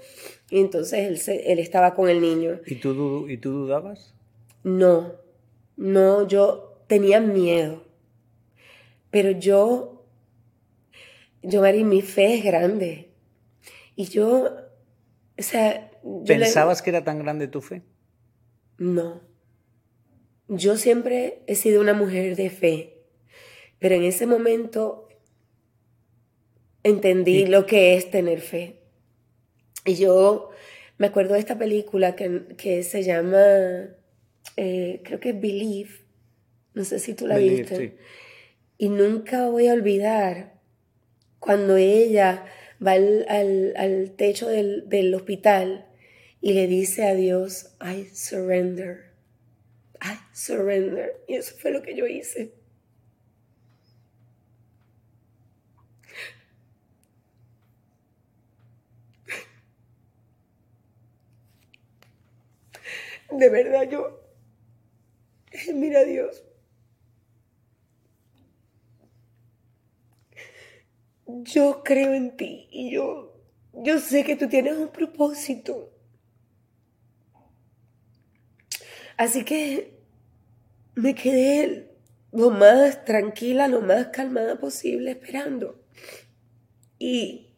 y 0.51 0.61
entonces 0.61 1.29
él, 1.29 1.40
él 1.46 1.59
estaba 1.59 1.94
con 1.94 2.11
el 2.11 2.20
niño. 2.20 2.61
¿Y 2.66 2.75
tú, 2.75 3.27
¿Y 3.27 3.38
tú 3.38 3.53
dudabas? 3.53 4.12
No, 4.62 5.14
no, 5.79 6.29
yo 6.29 6.83
tenía 6.87 7.20
miedo, 7.20 7.85
pero 9.11 9.31
yo 9.31 10.01
yo, 11.42 11.62
Mari, 11.62 11.85
mi 11.85 12.03
fe 12.03 12.35
es 12.35 12.44
grande. 12.44 13.11
Y 13.96 14.05
yo, 14.05 14.57
o 15.38 15.42
sea... 15.42 15.89
¿Pensabas 16.27 16.83
que 16.83 16.91
era 16.91 17.05
tan 17.05 17.19
grande 17.19 17.49
tu 17.49 17.61
fe? 17.61 17.83
No. 18.79 19.21
Yo 20.49 20.77
siempre 20.77 21.43
he 21.47 21.55
sido 21.55 21.81
una 21.81 21.95
mujer 21.95 22.35
de 22.37 22.51
fe, 22.51 23.05
pero 23.79 23.95
en 23.95 24.05
ese 24.05 24.27
momento 24.27 25.09
entendí 26.83 27.47
lo 27.47 27.67
que 27.67 27.95
es 27.95 28.11
tener 28.11 28.41
fe. 28.41 28.81
Y 29.85 29.95
yo 29.95 30.51
me 30.99 31.07
acuerdo 31.07 31.35
de 31.35 31.41
esta 31.41 31.59
película 31.59 32.17
que, 32.17 32.43
que 32.57 32.83
se 32.83 33.03
llama, 33.03 33.91
eh, 34.57 35.01
creo 35.05 35.21
que 35.21 35.33
Believe, 35.33 35.91
no 36.75 36.85
sé 36.85 36.99
si 36.99 37.15
tú 37.15 37.27
la 37.27 37.39
viste. 37.39 37.97
Y 38.77 38.89
nunca 38.89 39.49
voy 39.49 39.69
a 39.69 39.75
olvidar 39.75 40.61
cuando 41.39 41.77
ella 41.77 42.45
va 42.85 42.93
al, 42.93 43.27
al, 43.77 44.13
techo 44.17 44.49
del, 44.49 44.89
del 44.89 45.15
hospital 45.15 45.87
y 46.40 46.53
le 46.55 46.66
dice 46.66 47.07
a 47.07 47.14
Dios, 47.14 47.76
I 47.81 48.07
surrender, 48.14 49.12
I 50.03 50.18
surrender. 50.35 51.20
Y 51.29 51.37
eso 51.37 51.57
fue 51.59 51.72
lo 51.72 51.83
que 51.83 51.96
yo 51.96 52.07
hice. 52.07 52.53
De 63.31 63.48
verdad 63.48 63.88
yo, 63.88 64.20
eh, 65.53 65.72
mira 65.74 66.00
a 66.00 66.05
Dios, 66.05 66.42
yo 71.26 71.83
creo 71.85 72.12
en 72.14 72.37
ti 72.37 72.68
y 72.70 72.90
yo, 72.92 73.33
yo 73.72 73.98
sé 73.98 74.24
que 74.24 74.37
tú 74.37 74.48
tienes 74.48 74.76
un 74.76 74.88
propósito. 74.88 75.90
Así 79.21 79.45
que 79.45 79.93
me 80.95 81.15
quedé 81.15 81.91
lo 82.33 82.49
más 82.49 83.05
tranquila, 83.05 83.69
lo 83.69 83.83
más 83.83 84.07
calmada 84.07 84.59
posible 84.59 85.11
esperando. 85.11 85.79
Y, 86.99 87.51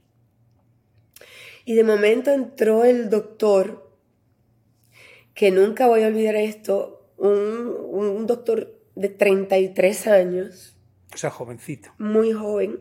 y 1.64 1.74
de 1.76 1.84
momento 1.84 2.32
entró 2.32 2.84
el 2.84 3.10
doctor, 3.10 3.96
que 5.34 5.52
nunca 5.52 5.86
voy 5.86 6.02
a 6.02 6.08
olvidar 6.08 6.34
esto, 6.34 7.08
un, 7.16 7.76
un 7.92 8.26
doctor 8.26 8.76
de 8.96 9.08
33 9.10 10.08
años. 10.08 10.76
O 11.14 11.16
sea, 11.16 11.30
jovencito. 11.30 11.94
Muy 11.96 12.32
joven. 12.32 12.80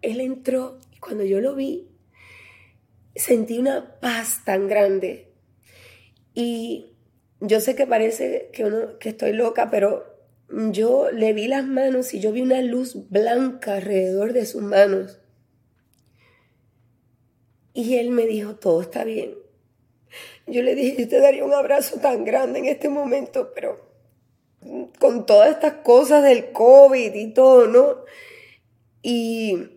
Él 0.00 0.22
entró 0.22 0.78
y 0.90 0.98
cuando 1.00 1.24
yo 1.24 1.42
lo 1.42 1.54
vi, 1.54 1.86
sentí 3.14 3.58
una 3.58 4.00
paz 4.00 4.42
tan 4.46 4.68
grande. 4.68 5.34
Y 6.32 6.89
yo 7.40 7.60
sé 7.60 7.74
que 7.74 7.86
parece 7.86 8.50
que, 8.52 8.64
uno, 8.64 8.98
que 8.98 9.10
estoy 9.10 9.32
loca, 9.32 9.70
pero 9.70 10.04
yo 10.48 11.10
le 11.10 11.32
vi 11.32 11.48
las 11.48 11.66
manos 11.66 12.12
y 12.12 12.20
yo 12.20 12.32
vi 12.32 12.42
una 12.42 12.60
luz 12.60 13.08
blanca 13.08 13.76
alrededor 13.76 14.32
de 14.32 14.46
sus 14.46 14.62
manos. 14.62 15.18
Y 17.72 17.96
él 17.96 18.10
me 18.10 18.26
dijo, 18.26 18.56
todo 18.56 18.82
está 18.82 19.04
bien. 19.04 19.34
Yo 20.46 20.62
le 20.62 20.74
dije, 20.74 21.02
yo 21.02 21.08
te 21.08 21.20
daría 21.20 21.44
un 21.44 21.54
abrazo 21.54 21.98
tan 22.00 22.24
grande 22.24 22.58
en 22.58 22.64
este 22.66 22.88
momento, 22.88 23.52
pero 23.54 23.88
con 24.98 25.24
todas 25.24 25.50
estas 25.50 25.74
cosas 25.74 26.22
del 26.22 26.52
COVID 26.52 27.14
y 27.14 27.32
todo, 27.32 27.66
¿no? 27.68 28.04
Y, 29.02 29.68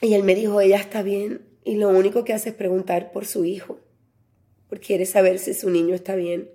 y 0.00 0.14
él 0.14 0.24
me 0.24 0.34
dijo, 0.34 0.60
ella 0.60 0.78
está 0.78 1.02
bien 1.02 1.46
y 1.62 1.76
lo 1.76 1.90
único 1.90 2.24
que 2.24 2.32
hace 2.32 2.48
es 2.48 2.54
preguntar 2.54 3.12
por 3.12 3.26
su 3.26 3.44
hijo, 3.44 3.78
porque 4.68 4.86
quiere 4.86 5.06
saber 5.06 5.38
si 5.38 5.54
su 5.54 5.70
niño 5.70 5.94
está 5.94 6.16
bien 6.16 6.50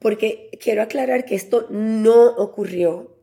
porque 0.00 0.50
quiero 0.60 0.82
aclarar 0.82 1.24
que 1.24 1.36
esto 1.36 1.66
no 1.70 2.34
ocurrió, 2.36 3.14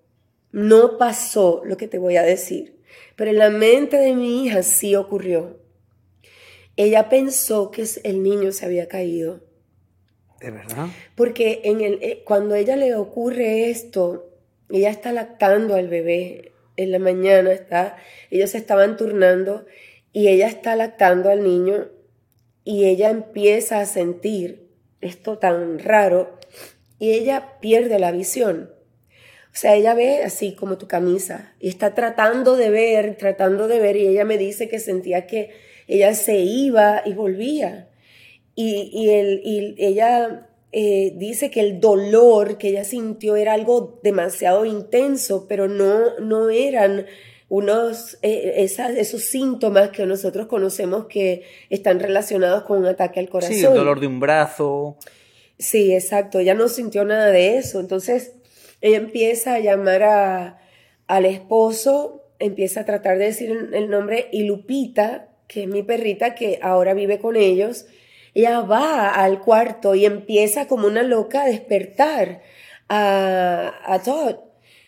no 0.51 0.97
pasó 0.97 1.61
lo 1.65 1.75
que 1.75 1.87
te 1.87 1.97
voy 1.97 2.15
a 2.15 2.23
decir, 2.23 2.79
pero 3.15 3.31
en 3.31 3.39
la 3.39 3.49
mente 3.49 3.97
de 3.97 4.13
mi 4.13 4.45
hija 4.45 4.63
sí 4.63 4.95
ocurrió. 4.95 5.57
Ella 6.77 7.09
pensó 7.09 7.71
que 7.71 7.83
el 8.03 8.21
niño 8.21 8.51
se 8.51 8.65
había 8.65 8.87
caído. 8.87 9.41
¿De 10.39 10.51
verdad? 10.51 10.87
Porque 11.15 11.61
en 11.63 11.81
el, 11.81 11.99
eh, 12.03 12.23
cuando 12.23 12.53
a 12.53 12.59
ella 12.59 12.75
le 12.75 12.93
ocurre 12.93 13.71
esto, 13.71 14.29
ella 14.69 14.91
está 14.91 15.11
lactando 15.11 15.73
al 15.73 15.87
bebé 15.87 16.51
en 16.75 16.91
la 16.91 16.99
mañana, 16.99 17.51
está, 17.51 17.97
ellos 18.29 18.51
se 18.51 18.59
estaban 18.59 18.97
turnando 18.97 19.65
y 20.13 20.27
ella 20.27 20.47
está 20.47 20.75
lactando 20.75 21.31
al 21.31 21.43
niño 21.43 21.87
y 22.63 22.85
ella 22.85 23.09
empieza 23.09 23.79
a 23.79 23.85
sentir 23.87 24.69
esto 25.01 25.39
tan 25.39 25.79
raro 25.79 26.36
y 26.99 27.11
ella 27.11 27.59
pierde 27.61 27.99
la 27.99 28.11
visión. 28.11 28.71
O 29.47 29.59
sea, 29.59 29.75
ella 29.75 29.93
ve 29.93 30.23
así 30.23 30.53
como 30.53 30.77
tu 30.77 30.87
camisa 30.87 31.55
y 31.59 31.69
está 31.69 31.95
tratando 31.95 32.55
de 32.57 32.69
ver, 32.69 33.17
tratando 33.17 33.67
de 33.67 33.79
ver 33.79 33.97
y 33.97 34.07
ella 34.07 34.23
me 34.23 34.37
dice 34.37 34.69
que 34.69 34.79
sentía 34.79 35.25
que 35.25 35.51
ella 35.87 36.13
se 36.13 36.37
iba 36.37 37.01
y 37.05 37.13
volvía. 37.13 37.89
Y, 38.53 38.89
y, 38.93 39.09
y 39.43 39.75
ella 39.77 40.47
eh, 40.71 41.13
dice 41.15 41.49
que 41.49 41.61
el 41.61 41.79
dolor 41.79 42.57
que 42.57 42.69
ella 42.69 42.83
sintió 42.83 43.35
era 43.35 43.53
algo 43.53 43.99
demasiado 44.03 44.65
intenso, 44.65 45.47
pero 45.47 45.67
no, 45.67 46.19
no 46.19 46.49
eran 46.49 47.05
unos, 47.49 48.17
eh, 48.21 48.55
esas, 48.57 48.91
esos 48.91 49.23
síntomas 49.23 49.89
que 49.89 50.05
nosotros 50.05 50.47
conocemos 50.47 51.05
que 51.05 51.43
están 51.69 51.99
relacionados 51.99 52.63
con 52.63 52.79
un 52.79 52.85
ataque 52.85 53.19
al 53.19 53.29
corazón. 53.29 53.55
Sí, 53.55 53.63
el 53.63 53.73
dolor 53.73 53.99
de 53.99 54.07
un 54.07 54.19
brazo. 54.19 54.97
Sí, 55.59 55.93
exacto, 55.93 56.39
ella 56.39 56.53
no 56.53 56.67
sintió 56.69 57.03
nada 57.05 57.27
de 57.31 57.57
eso. 57.57 57.79
Entonces, 57.79 58.33
ella 58.81 58.97
empieza 58.97 59.55
a 59.55 59.59
llamar 59.59 60.03
a, 60.03 60.59
al 61.07 61.25
esposo, 61.25 62.23
empieza 62.39 62.81
a 62.81 62.85
tratar 62.85 63.17
de 63.17 63.25
decir 63.25 63.69
el 63.73 63.89
nombre 63.89 64.27
y 64.31 64.43
Lupita, 64.43 65.29
que 65.47 65.63
es 65.63 65.67
mi 65.67 65.81
perrita 65.83 66.35
que 66.35 66.59
ahora 66.61 66.93
vive 66.93 67.19
con 67.19 67.35
ellos, 67.35 67.85
ella 68.35 68.61
va 68.61 69.09
al 69.09 69.41
cuarto 69.41 69.95
y 69.95 70.05
empieza 70.05 70.67
como 70.67 70.85
una 70.87 71.01
loca 71.01 71.43
a 71.43 71.47
despertar 71.47 72.41
a, 72.89 73.73
a 73.85 73.99
Todd. 74.03 74.35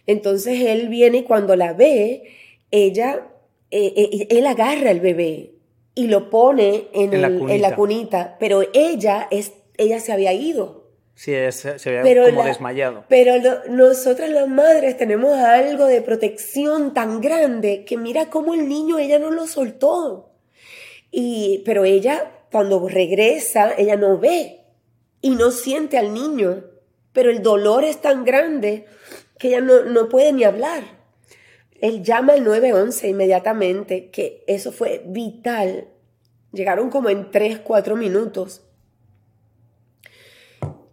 Entonces 0.05 0.61
él 0.61 0.87
viene 0.89 1.19
y 1.19 1.23
cuando 1.23 1.55
la 1.55 1.73
ve, 1.73 2.23
ella, 2.71 3.27
eh, 3.71 3.93
eh, 3.95 4.27
él 4.29 4.45
agarra 4.45 4.91
al 4.91 4.99
bebé 4.99 5.53
y 5.95 6.07
lo 6.07 6.29
pone 6.29 6.87
en, 6.93 7.13
En 7.13 7.21
la 7.21 7.27
el- 7.27 7.49
en 7.49 7.61
la 7.61 7.75
cunita, 7.75 8.37
pero 8.39 8.61
ella 8.73 9.27
es 9.31 9.53
ella 9.79 9.99
se 9.99 10.11
había 10.11 10.33
ido. 10.33 10.87
Sí, 11.15 11.33
se, 11.51 11.79
se 11.79 11.89
había 11.89 12.01
Pero 12.03 12.25
como 12.25 12.43
la- 12.43 12.47
desmayado. 12.47 13.03
Pero 13.09 13.37
lo- 13.37 13.65
nosotras 13.69 14.29
las 14.29 14.47
madres 14.47 14.95
tenemos 14.97 15.33
algo 15.37 15.85
de 15.85 16.01
protección 16.01 16.93
tan 16.93 17.19
grande 17.19 17.83
que 17.85 17.97
mira 17.97 18.29
cómo 18.29 18.53
el 18.53 18.69
niño 18.69 18.97
ella 18.99 19.19
no 19.19 19.29
lo 19.31 19.45
soltó. 19.47 20.31
Y, 21.11 21.61
pero 21.65 21.83
ella, 21.85 22.31
cuando 22.51 22.87
regresa, 22.87 23.73
ella 23.77 23.95
no 23.97 24.17
ve 24.17 24.61
y 25.21 25.31
no 25.31 25.51
siente 25.51 25.97
al 25.97 26.13
niño. 26.13 26.63
Pero 27.11 27.31
el 27.31 27.41
dolor 27.41 27.83
es 27.83 27.99
tan 27.99 28.23
grande 28.23 28.85
que 29.37 29.49
ella 29.49 29.61
no, 29.61 29.83
no 29.85 30.07
puede 30.07 30.31
ni 30.31 30.43
hablar. 30.45 30.83
Él 31.81 32.03
llama 32.03 32.33
al 32.33 32.43
911 32.43 33.07
inmediatamente, 33.09 34.09
que 34.09 34.43
eso 34.47 34.71
fue 34.71 35.01
vital. 35.05 35.87
Llegaron 36.53 36.89
como 36.89 37.09
en 37.09 37.31
3, 37.31 37.59
4 37.59 37.95
minutos. 37.95 38.61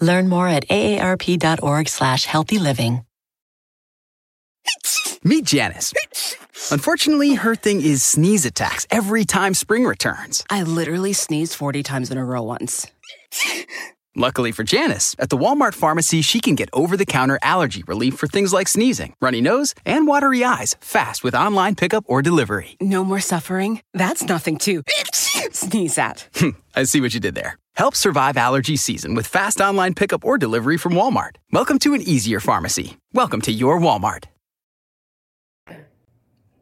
Learn 0.00 0.28
more 0.28 0.48
at 0.48 0.66
aarp.org 0.68 1.88
slash 1.88 2.24
healthy 2.24 2.58
living. 2.58 3.04
Meet 5.24 5.46
Janice. 5.46 5.92
Unfortunately, 6.70 7.34
her 7.34 7.54
thing 7.54 7.80
is 7.80 8.02
sneeze 8.02 8.44
attacks 8.44 8.86
every 8.90 9.24
time 9.24 9.54
spring 9.54 9.84
returns. 9.84 10.44
I 10.50 10.62
literally 10.62 11.12
sneezed 11.12 11.54
40 11.54 11.82
times 11.82 12.10
in 12.10 12.18
a 12.18 12.24
row 12.24 12.42
once. 12.42 12.86
Luckily 14.14 14.52
for 14.52 14.64
Janice, 14.64 15.14
at 15.18 15.30
the 15.30 15.38
Walmart 15.38 15.74
pharmacy, 15.74 16.22
she 16.22 16.40
can 16.40 16.56
get 16.56 16.68
over 16.72 16.96
the 16.96 17.06
counter 17.06 17.38
allergy 17.42 17.84
relief 17.86 18.16
for 18.16 18.26
things 18.26 18.52
like 18.52 18.66
sneezing, 18.66 19.14
runny 19.20 19.40
nose, 19.40 19.74
and 19.86 20.06
watery 20.06 20.42
eyes 20.42 20.74
fast 20.80 21.22
with 21.22 21.34
online 21.34 21.76
pickup 21.76 22.04
or 22.08 22.20
delivery. 22.20 22.76
No 22.80 23.04
more 23.04 23.20
suffering? 23.20 23.80
That's 23.94 24.24
nothing 24.24 24.58
to 24.58 24.82
sneeze 25.52 25.98
at. 25.98 26.28
I 26.74 26.82
see 26.84 27.00
what 27.00 27.14
you 27.14 27.20
did 27.20 27.36
there. 27.36 27.58
Help 27.78 27.94
survive 27.94 28.36
allergy 28.36 28.76
season 28.76 29.14
with 29.14 29.26
fast 29.26 29.60
online 29.60 29.94
pickup 29.94 30.24
or 30.24 30.36
delivery 30.36 30.76
from 30.76 30.94
Walmart. 30.94 31.36
Welcome 31.52 31.78
to 31.80 31.94
an 31.94 32.02
easier 32.02 32.40
pharmacy. 32.40 32.96
Welcome 33.14 33.40
to 33.42 33.52
your 33.52 33.78
Walmart. 33.78 34.24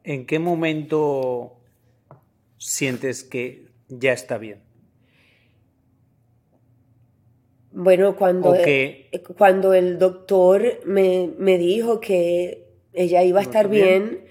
¿En 0.05 0.25
qué 0.27 0.37
momento 0.39 1.57
sientes 2.59 3.23
que 3.23 3.65
ya 3.89 4.13
está 4.13 4.37
bien? 4.37 4.61
Bueno, 7.71 8.15
cuando, 8.15 8.49
O 8.51 8.53
que- 8.53 9.09
eh, 9.11 9.23
cuando 9.37 9.73
el 9.73 9.97
doctor 9.97 10.61
me, 10.85 11.31
me 11.39 11.57
dijo 11.57 11.99
que 11.99 12.63
ella 12.93 13.23
iba 13.23 13.39
a 13.39 13.43
No 13.43 13.49
estar 13.49 13.65
está 13.65 13.73
bien. 13.73 14.09
bien, 14.09 14.25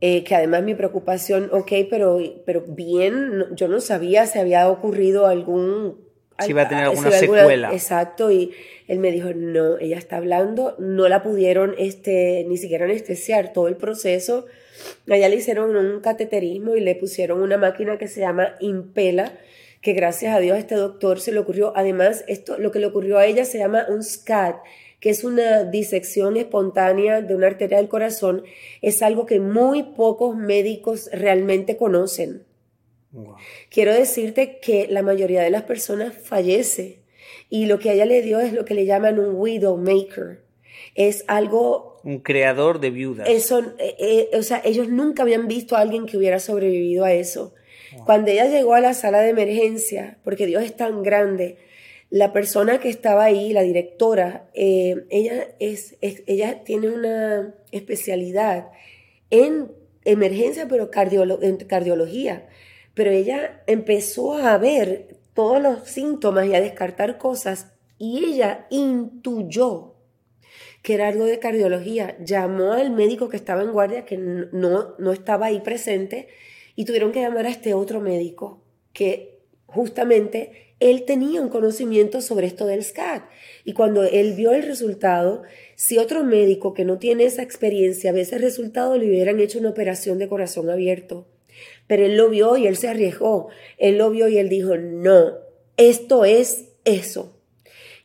eh, 0.00 0.22
que 0.24 0.34
además 0.36 0.62
mi 0.62 0.74
preocupación, 0.74 1.50
ok, 1.52 1.72
pero, 1.90 2.18
pero 2.46 2.62
bien, 2.68 3.36
no- 3.38 3.54
yo 3.54 3.66
no 3.68 3.80
sabía 3.80 4.26
si 4.26 4.38
había 4.38 4.68
ocurrido 4.70 5.26
algún... 5.26 6.08
Si 6.40 6.50
iba 6.50 6.62
a 6.62 6.68
tener 6.68 6.84
alguna 6.84 7.10
secuela. 7.10 7.72
Exacto, 7.72 8.30
y 8.30 8.52
él 8.88 8.98
me 8.98 9.12
dijo, 9.12 9.32
no, 9.34 9.78
ella 9.78 9.98
está 9.98 10.16
hablando, 10.16 10.74
no 10.78 11.08
la 11.08 11.22
pudieron 11.22 11.74
este, 11.78 12.44
ni 12.48 12.56
siquiera 12.56 12.84
anestesiar 12.84 13.52
todo 13.52 13.68
el 13.68 13.76
proceso. 13.76 14.46
A 15.08 15.16
ella 15.16 15.28
le 15.28 15.36
hicieron 15.36 15.76
un 15.76 16.00
cateterismo 16.00 16.76
y 16.76 16.80
le 16.80 16.94
pusieron 16.94 17.42
una 17.42 17.56
máquina 17.56 17.98
que 17.98 18.08
se 18.08 18.20
llama 18.20 18.56
Impela, 18.60 19.32
que 19.80 19.92
gracias 19.92 20.34
a 20.34 20.40
Dios 20.40 20.56
a 20.56 20.58
este 20.58 20.74
doctor 20.74 21.20
se 21.20 21.32
le 21.32 21.38
ocurrió, 21.38 21.72
además, 21.76 22.24
esto, 22.28 22.58
lo 22.58 22.70
que 22.70 22.80
le 22.80 22.86
ocurrió 22.86 23.18
a 23.18 23.26
ella 23.26 23.44
se 23.44 23.58
llama 23.58 23.86
un 23.88 24.02
SCAT, 24.02 24.56
que 25.00 25.10
es 25.10 25.24
una 25.24 25.64
disección 25.64 26.36
espontánea 26.36 27.22
de 27.22 27.34
una 27.34 27.46
arteria 27.46 27.78
del 27.78 27.88
corazón, 27.88 28.42
es 28.82 29.02
algo 29.02 29.24
que 29.24 29.40
muy 29.40 29.82
pocos 29.82 30.36
médicos 30.36 31.08
realmente 31.12 31.76
conocen. 31.76 32.44
Quiero 33.70 33.92
decirte 33.92 34.58
que 34.60 34.86
la 34.88 35.02
mayoría 35.02 35.42
de 35.42 35.50
las 35.50 35.64
personas 35.64 36.14
fallece 36.14 37.00
y 37.48 37.66
lo 37.66 37.78
que 37.78 37.90
a 37.90 37.92
ella 37.94 38.06
le 38.06 38.22
dio 38.22 38.40
es 38.40 38.52
lo 38.52 38.64
que 38.64 38.74
le 38.74 38.86
llaman 38.86 39.18
un 39.18 39.34
widow 39.34 39.76
maker. 39.76 40.42
Es 40.94 41.24
algo... 41.26 42.00
Un 42.04 42.20
creador 42.20 42.80
de 42.80 42.90
viudas. 42.90 43.28
Eso, 43.28 43.60
eh, 43.78 43.96
eh, 43.98 44.30
o 44.38 44.42
sea, 44.42 44.62
ellos 44.64 44.88
nunca 44.88 45.24
habían 45.24 45.48
visto 45.48 45.76
a 45.76 45.80
alguien 45.80 46.06
que 46.06 46.16
hubiera 46.16 46.38
sobrevivido 46.38 47.04
a 47.04 47.12
eso. 47.12 47.54
Cuando 48.06 48.30
ella 48.30 48.46
llegó 48.46 48.74
a 48.74 48.80
la 48.80 48.94
sala 48.94 49.20
de 49.20 49.30
emergencia, 49.30 50.18
porque 50.22 50.46
Dios 50.46 50.62
es 50.62 50.76
tan 50.76 51.02
grande, 51.02 51.58
la 52.08 52.32
persona 52.32 52.78
que 52.78 52.88
estaba 52.88 53.24
ahí, 53.24 53.52
la 53.52 53.62
directora, 53.62 54.48
eh, 54.54 55.04
ella, 55.10 55.48
es, 55.58 55.96
ella 56.00 56.62
tiene 56.62 56.88
una 56.88 57.52
especialidad 57.72 58.68
en 59.30 59.72
emergencia, 60.04 60.68
pero 60.68 60.88
en 61.42 61.56
cardiología 61.58 62.48
pero 62.94 63.10
ella 63.10 63.62
empezó 63.66 64.34
a 64.34 64.56
ver 64.58 65.16
todos 65.34 65.62
los 65.62 65.88
síntomas 65.88 66.46
y 66.46 66.54
a 66.54 66.60
descartar 66.60 67.18
cosas 67.18 67.72
y 67.98 68.24
ella 68.24 68.66
intuyó 68.70 69.94
que 70.82 70.94
era 70.94 71.08
algo 71.08 71.24
de 71.26 71.38
cardiología. 71.38 72.16
Llamó 72.24 72.72
al 72.72 72.90
médico 72.90 73.28
que 73.28 73.36
estaba 73.36 73.62
en 73.62 73.72
guardia, 73.72 74.04
que 74.04 74.16
no, 74.16 74.94
no 74.98 75.12
estaba 75.12 75.46
ahí 75.46 75.60
presente, 75.60 76.28
y 76.76 76.84
tuvieron 76.84 77.12
que 77.12 77.20
llamar 77.20 77.46
a 77.46 77.50
este 77.50 77.74
otro 77.74 78.00
médico 78.00 78.62
que 78.92 79.40
justamente 79.66 80.74
él 80.80 81.04
tenía 81.04 81.42
un 81.42 81.50
conocimiento 81.50 82.22
sobre 82.22 82.46
esto 82.46 82.66
del 82.66 82.82
SCAT. 82.82 83.24
Y 83.64 83.74
cuando 83.74 84.02
él 84.04 84.32
vio 84.32 84.52
el 84.52 84.62
resultado, 84.62 85.42
si 85.74 85.98
otro 85.98 86.24
médico 86.24 86.72
que 86.72 86.86
no 86.86 86.98
tiene 86.98 87.24
esa 87.24 87.42
experiencia 87.42 88.12
ve 88.12 88.22
ese 88.22 88.38
resultado, 88.38 88.96
le 88.96 89.06
hubieran 89.06 89.40
hecho 89.40 89.58
una 89.58 89.68
operación 89.68 90.18
de 90.18 90.28
corazón 90.28 90.70
abierto. 90.70 91.26
Pero 91.86 92.04
él 92.04 92.16
lo 92.16 92.28
vio 92.28 92.56
y 92.56 92.66
él 92.66 92.76
se 92.76 92.88
arriesgó. 92.88 93.48
Él 93.78 93.98
lo 93.98 94.10
vio 94.10 94.28
y 94.28 94.38
él 94.38 94.48
dijo, 94.48 94.76
no, 94.76 95.38
esto 95.76 96.24
es 96.24 96.68
eso. 96.84 97.36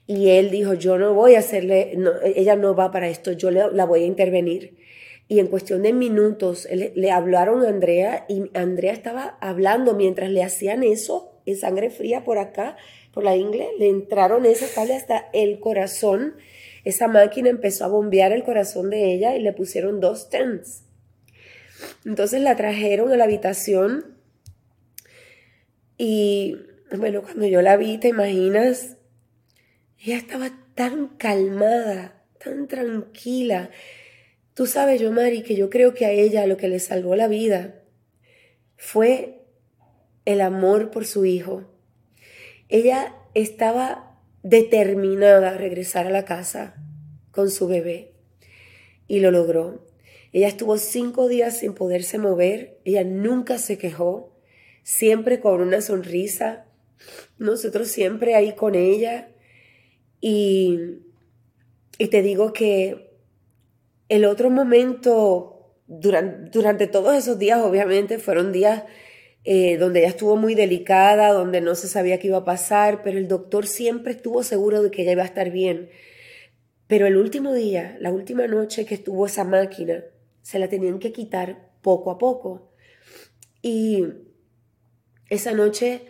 Y 0.07 0.29
él 0.29 0.51
dijo, 0.51 0.73
yo 0.73 0.97
no 0.97 1.13
voy 1.13 1.35
a 1.35 1.39
hacerle, 1.39 1.97
ella 2.35 2.55
no 2.55 2.75
va 2.75 2.91
para 2.91 3.09
esto, 3.09 3.31
yo 3.31 3.49
la 3.51 3.85
voy 3.85 4.03
a 4.03 4.05
intervenir. 4.05 4.75
Y 5.27 5.39
en 5.39 5.47
cuestión 5.47 5.81
de 5.81 5.91
minutos 5.91 6.67
le, 6.71 7.11
hablaron 7.11 7.63
a 7.63 7.69
Andrea 7.69 8.25
y 8.29 8.51
Andrea 8.53 8.93
estaba 8.93 9.37
hablando 9.41 9.95
mientras 9.95 10.29
le 10.29 10.43
hacían 10.43 10.83
eso, 10.83 11.31
en 11.47 11.57
sangre 11.57 11.89
fría 11.89 12.23
por 12.23 12.37
acá, 12.37 12.77
por 13.11 13.23
la 13.23 13.35
ingle, 13.35 13.69
le 13.79 13.87
entraron 13.87 14.45
esa 14.45 14.67
sale 14.67 14.93
hasta 14.95 15.29
el 15.33 15.59
corazón. 15.59 16.35
Esa 16.83 17.07
máquina 17.07 17.49
empezó 17.49 17.85
a 17.85 17.87
bombear 17.87 18.33
el 18.33 18.43
corazón 18.43 18.91
de 18.91 19.13
ella 19.13 19.35
y 19.35 19.41
le 19.41 19.53
pusieron 19.53 19.99
dos 19.99 20.23
stents. 20.23 20.84
Entonces 22.05 22.41
la 22.41 22.55
trajeron 22.55 23.11
a 23.11 23.17
la 23.17 23.23
habitación 23.23 24.15
y 25.97 26.57
bueno, 26.95 27.21
cuando 27.21 27.45
yo 27.47 27.61
la 27.61 27.77
vi, 27.77 27.97
te 27.97 28.09
imaginas, 28.09 28.97
ella 29.99 30.17
estaba 30.17 30.51
tan 30.75 31.07
calmada, 31.17 32.23
tan 32.43 32.67
tranquila. 32.67 33.69
Tú 34.53 34.67
sabes, 34.67 35.01
yo, 35.01 35.11
Mari, 35.11 35.41
que 35.41 35.55
yo 35.55 35.69
creo 35.69 35.93
que 35.93 36.05
a 36.05 36.11
ella 36.11 36.45
lo 36.47 36.57
que 36.57 36.67
le 36.67 36.79
salvó 36.79 37.15
la 37.15 37.27
vida 37.27 37.81
fue 38.77 39.41
el 40.25 40.41
amor 40.41 40.91
por 40.91 41.05
su 41.05 41.25
hijo. 41.25 41.71
Ella 42.69 43.15
estaba 43.33 44.19
determinada 44.43 45.51
a 45.51 45.57
regresar 45.57 46.07
a 46.07 46.11
la 46.11 46.25
casa 46.25 46.75
con 47.31 47.49
su 47.49 47.67
bebé 47.67 48.13
y 49.07 49.19
lo 49.19 49.31
logró. 49.31 49.84
Ella 50.35 50.49
estuvo 50.49 50.77
cinco 50.77 51.29
días 51.29 51.59
sin 51.59 51.73
poderse 51.73 52.17
mover, 52.17 52.77
ella 52.83 53.05
nunca 53.05 53.57
se 53.57 53.77
quejó, 53.77 54.35
siempre 54.83 55.39
con 55.39 55.61
una 55.61 55.79
sonrisa, 55.79 56.65
nosotros 57.37 57.87
siempre 57.87 58.35
ahí 58.35 58.51
con 58.51 58.75
ella. 58.75 59.29
Y, 60.19 60.77
y 61.97 62.07
te 62.07 62.21
digo 62.21 62.51
que 62.51 63.13
el 64.09 64.25
otro 64.25 64.49
momento, 64.49 65.73
durante, 65.87 66.49
durante 66.49 66.87
todos 66.87 67.15
esos 67.15 67.39
días, 67.39 67.61
obviamente, 67.61 68.19
fueron 68.19 68.51
días 68.51 68.83
eh, 69.45 69.77
donde 69.77 70.01
ella 70.01 70.09
estuvo 70.09 70.35
muy 70.35 70.53
delicada, 70.53 71.31
donde 71.31 71.61
no 71.61 71.75
se 71.75 71.87
sabía 71.87 72.19
qué 72.19 72.27
iba 72.27 72.39
a 72.39 72.43
pasar, 72.43 73.03
pero 73.03 73.17
el 73.17 73.29
doctor 73.29 73.67
siempre 73.67 74.11
estuvo 74.11 74.43
seguro 74.43 74.83
de 74.83 74.91
que 74.91 75.03
ella 75.03 75.13
iba 75.13 75.23
a 75.23 75.27
estar 75.27 75.49
bien. 75.49 75.89
Pero 76.87 77.07
el 77.07 77.15
último 77.15 77.53
día, 77.53 77.95
la 78.01 78.11
última 78.11 78.47
noche 78.47 78.85
que 78.85 78.95
estuvo 78.95 79.27
esa 79.27 79.45
máquina, 79.45 80.03
se 80.45 80.59
la 80.59 80.69
tenían 80.69 80.99
que 80.99 81.11
quitar 81.11 81.71
poco 81.81 82.11
a 82.11 82.19
poco. 82.19 82.71
Y 83.63 84.05
esa 85.27 85.53
noche, 85.53 86.03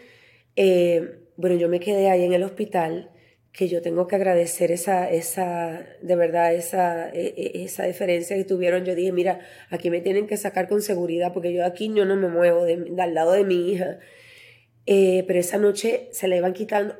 eh, 0.57 1.29
bueno, 1.37 1.55
yo 1.55 1.69
me 1.69 1.79
quedé 1.79 2.09
ahí 2.09 2.25
en 2.25 2.33
el 2.33 2.43
hospital, 2.43 3.11
que 3.53 3.69
yo 3.69 3.81
tengo 3.81 4.07
que 4.07 4.17
agradecer 4.17 4.73
esa, 4.73 5.09
esa, 5.09 5.85
de 6.01 6.15
verdad, 6.17 6.53
esa, 6.53 7.09
e, 7.11 7.33
e, 7.37 7.63
esa 7.63 7.85
diferencia 7.85 8.35
que 8.35 8.43
tuvieron. 8.43 8.83
Yo 8.83 8.93
dije, 8.93 9.13
mira, 9.13 9.39
aquí 9.69 9.89
me 9.89 10.01
tienen 10.01 10.27
que 10.27 10.35
sacar 10.35 10.67
con 10.67 10.81
seguridad, 10.81 11.31
porque 11.31 11.53
yo 11.53 11.63
aquí 11.63 11.89
yo 11.95 12.03
no 12.03 12.17
me 12.17 12.27
muevo 12.27 12.65
de, 12.65 12.93
al 12.97 13.13
lado 13.13 13.31
de 13.31 13.45
mi 13.45 13.71
hija. 13.71 13.99
Eh, 14.85 15.23
pero 15.27 15.39
esa 15.39 15.57
noche 15.57 16.09
se 16.11 16.27
le 16.27 16.35
iban 16.35 16.51
quitando, 16.51 16.95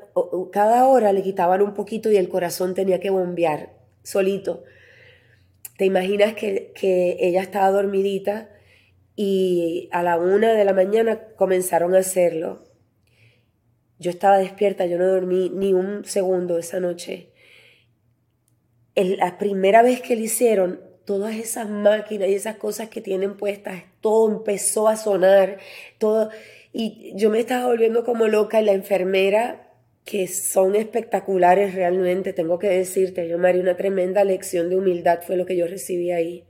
cada 0.52 0.86
hora 0.86 1.12
le 1.12 1.22
quitaban 1.22 1.60
un 1.60 1.74
poquito 1.74 2.10
y 2.10 2.16
el 2.16 2.30
corazón 2.30 2.72
tenía 2.74 2.98
que 2.98 3.10
bombear 3.10 3.74
solito. 4.02 4.64
Te 5.76 5.84
imaginas 5.84 6.34
que, 6.34 6.72
ella 7.20 7.42
estaba 7.42 7.70
dormidita 7.70 8.50
y 9.14 9.88
a 9.92 10.02
la 10.02 10.18
una 10.18 10.52
de 10.52 10.64
la 10.64 10.72
mañana 10.72 11.20
comenzaron 11.36 11.94
a 11.94 11.98
hacerlo. 11.98 12.64
Yo 13.98 14.10
estaba 14.10 14.38
despierta, 14.38 14.86
yo 14.86 14.98
no 14.98 15.06
dormí 15.06 15.50
ni 15.50 15.72
un 15.72 16.04
segundo 16.04 16.58
esa 16.58 16.80
noche. 16.80 17.30
la 18.94 19.38
primera 19.38 19.82
vez 19.82 20.00
que 20.00 20.16
lo 20.16 20.22
hicieron, 20.22 20.80
todas 21.04 21.36
esas 21.36 21.68
máquinas 21.68 22.28
y 22.28 22.34
esas 22.34 22.56
cosas 22.56 22.88
que 22.88 23.00
tienen 23.00 23.36
puestas, 23.36 23.84
todo 24.00 24.30
empezó 24.30 24.88
a 24.88 24.96
sonar, 24.96 25.58
todo. 25.98 26.30
Y 26.72 27.12
yo 27.14 27.30
me 27.30 27.40
estaba 27.40 27.66
volviendo 27.66 28.04
como 28.04 28.28
loca 28.28 28.60
y 28.60 28.64
la 28.64 28.72
enfermera 28.72 29.65
que 30.06 30.28
son 30.28 30.76
espectaculares 30.76 31.74
realmente, 31.74 32.32
tengo 32.32 32.60
que 32.60 32.68
decirte, 32.68 33.28
yo 33.28 33.38
María, 33.38 33.60
una 33.60 33.76
tremenda 33.76 34.22
lección 34.22 34.70
de 34.70 34.76
humildad 34.76 35.18
fue 35.26 35.36
lo 35.36 35.46
que 35.46 35.56
yo 35.56 35.66
recibí 35.66 36.12
ahí. 36.12 36.44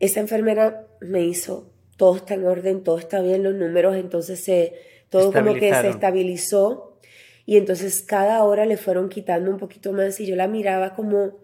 Esa 0.00 0.20
enfermera 0.20 0.86
me 1.00 1.24
hizo, 1.24 1.72
todo 1.96 2.16
está 2.16 2.34
en 2.34 2.46
orden, 2.46 2.84
todo 2.84 2.98
está 2.98 3.22
bien, 3.22 3.42
los 3.42 3.54
números, 3.54 3.96
entonces 3.96 4.44
se, 4.44 4.74
todo 5.08 5.32
como 5.32 5.54
que 5.54 5.72
se 5.72 5.88
estabilizó 5.88 6.98
y 7.46 7.56
entonces 7.56 8.02
cada 8.02 8.44
hora 8.44 8.66
le 8.66 8.76
fueron 8.76 9.08
quitando 9.08 9.50
un 9.50 9.56
poquito 9.56 9.94
más 9.94 10.20
y 10.20 10.26
yo 10.26 10.36
la 10.36 10.46
miraba 10.46 10.94
como, 10.94 11.38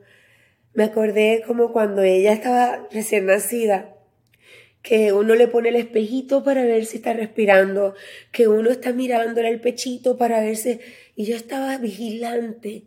me 0.75 0.85
acordé 0.85 1.43
como 1.47 1.73
cuando 1.73 2.03
ella 2.03 2.35
estaba 2.35 2.87
recién 2.93 3.25
nacida 3.25 3.95
que 4.85 5.15
uno 5.15 5.35
le 5.35 5.49
pone 5.49 5.71
el 5.71 5.77
espejito 5.77 6.45
para 6.45 6.63
ver 6.63 6.85
si 6.85 6.99
está 6.99 7.15
respirando, 7.15 7.95
que 8.31 8.49
uno 8.49 8.71
está 8.71 8.93
mirándole 8.93 9.49
el 9.49 9.61
pechito 9.61 10.19
para 10.19 10.41
ver 10.41 10.57
si... 10.57 10.79
Y 11.17 11.27
yo 11.27 11.37
estaba 11.37 11.79
vigilante 11.79 12.87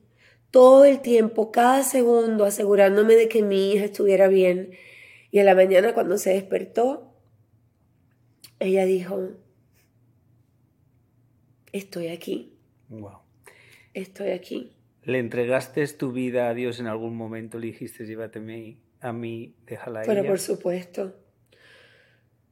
todo 0.52 0.86
el 0.86 1.02
tiempo, 1.02 1.52
cada 1.52 1.84
segundo, 1.84 2.46
asegurándome 2.46 3.16
de 3.16 3.30
que 3.30 3.42
mi 3.42 3.72
hija 3.72 3.86
estuviera 3.86 4.28
bien. 4.28 4.72
Y 5.32 5.40
a 5.40 5.44
la 5.44 5.56
mañana 5.56 5.94
cuando 5.94 6.18
se 6.18 6.32
despertó, 6.32 7.14
ella 8.60 8.86
dijo, 8.86 9.30
estoy 11.72 12.08
aquí. 12.08 12.54
Wow. 12.90 13.20
Estoy 13.94 14.30
aquí. 14.30 14.74
¿Le 15.04 15.20
entregaste 15.20 15.88
tu 15.88 16.12
vida 16.12 16.50
a 16.50 16.54
Dios 16.54 16.80
en 16.80 16.88
algún 16.88 17.16
momento? 17.16 17.60
¿Le 17.60 17.68
dijiste, 17.68 18.06
llévateme 18.06 18.78
a 19.00 19.14
mí, 19.14 19.56
déjala 19.66 20.02
a 20.02 20.04
Pero 20.04 20.26
por 20.26 20.40
supuesto. 20.40 21.16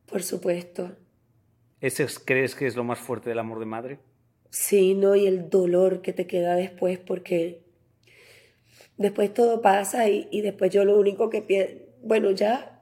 Por 0.05 0.23
supuesto. 0.23 0.95
¿Ese 1.81 2.05
crees 2.23 2.55
que 2.55 2.67
es 2.67 2.75
lo 2.75 2.83
más 2.83 2.99
fuerte 2.99 3.29
del 3.29 3.39
amor 3.39 3.59
de 3.59 3.65
madre? 3.65 3.99
Sí, 4.57 4.93
no, 4.93 5.17
y 5.17 5.27
el 5.27 5.49
dolor 5.49 6.01
que 6.01 6.13
te 6.13 6.27
queda 6.27 6.55
después, 6.55 6.97
porque 6.97 7.59
después 8.95 9.33
todo 9.33 9.61
pasa 9.61 10.07
y, 10.07 10.39
después 10.39 10.71
yo 10.71 10.85
lo 10.85 10.97
único 10.97 11.29
que 11.29 11.41
pienso, 11.41 11.73
bueno, 12.01 12.31
ya, 12.31 12.81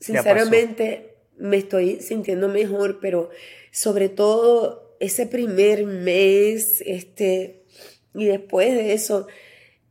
sinceramente 0.00 1.14
me 1.38 1.56
estoy 1.56 2.02
sintiendo 2.02 2.48
mejor, 2.48 2.98
pero 3.00 3.30
sobre 3.70 4.10
todo 4.10 4.98
ese 5.00 5.26
primer 5.26 5.86
mes, 5.86 6.82
este, 6.84 7.62
y 8.14 8.26
después 8.26 8.74
de 8.74 8.92
eso, 8.92 9.26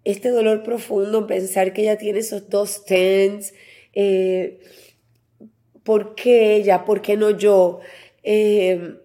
este 0.03 0.29
dolor 0.29 0.61
profundo, 0.61 1.25
pensar 1.25 1.73
que 1.73 1.81
ella 1.81 1.97
tiene 1.97 2.19
esos 2.19 2.47
dos 2.47 2.85
tens, 2.85 3.55
eh, 3.93 4.59
¿por 5.81 6.13
qué 6.13 6.57
ella? 6.57 6.85
¿Por 6.85 7.01
qué 7.01 7.17
no 7.17 7.31
yo? 7.31 7.79
Eh, 8.21 8.99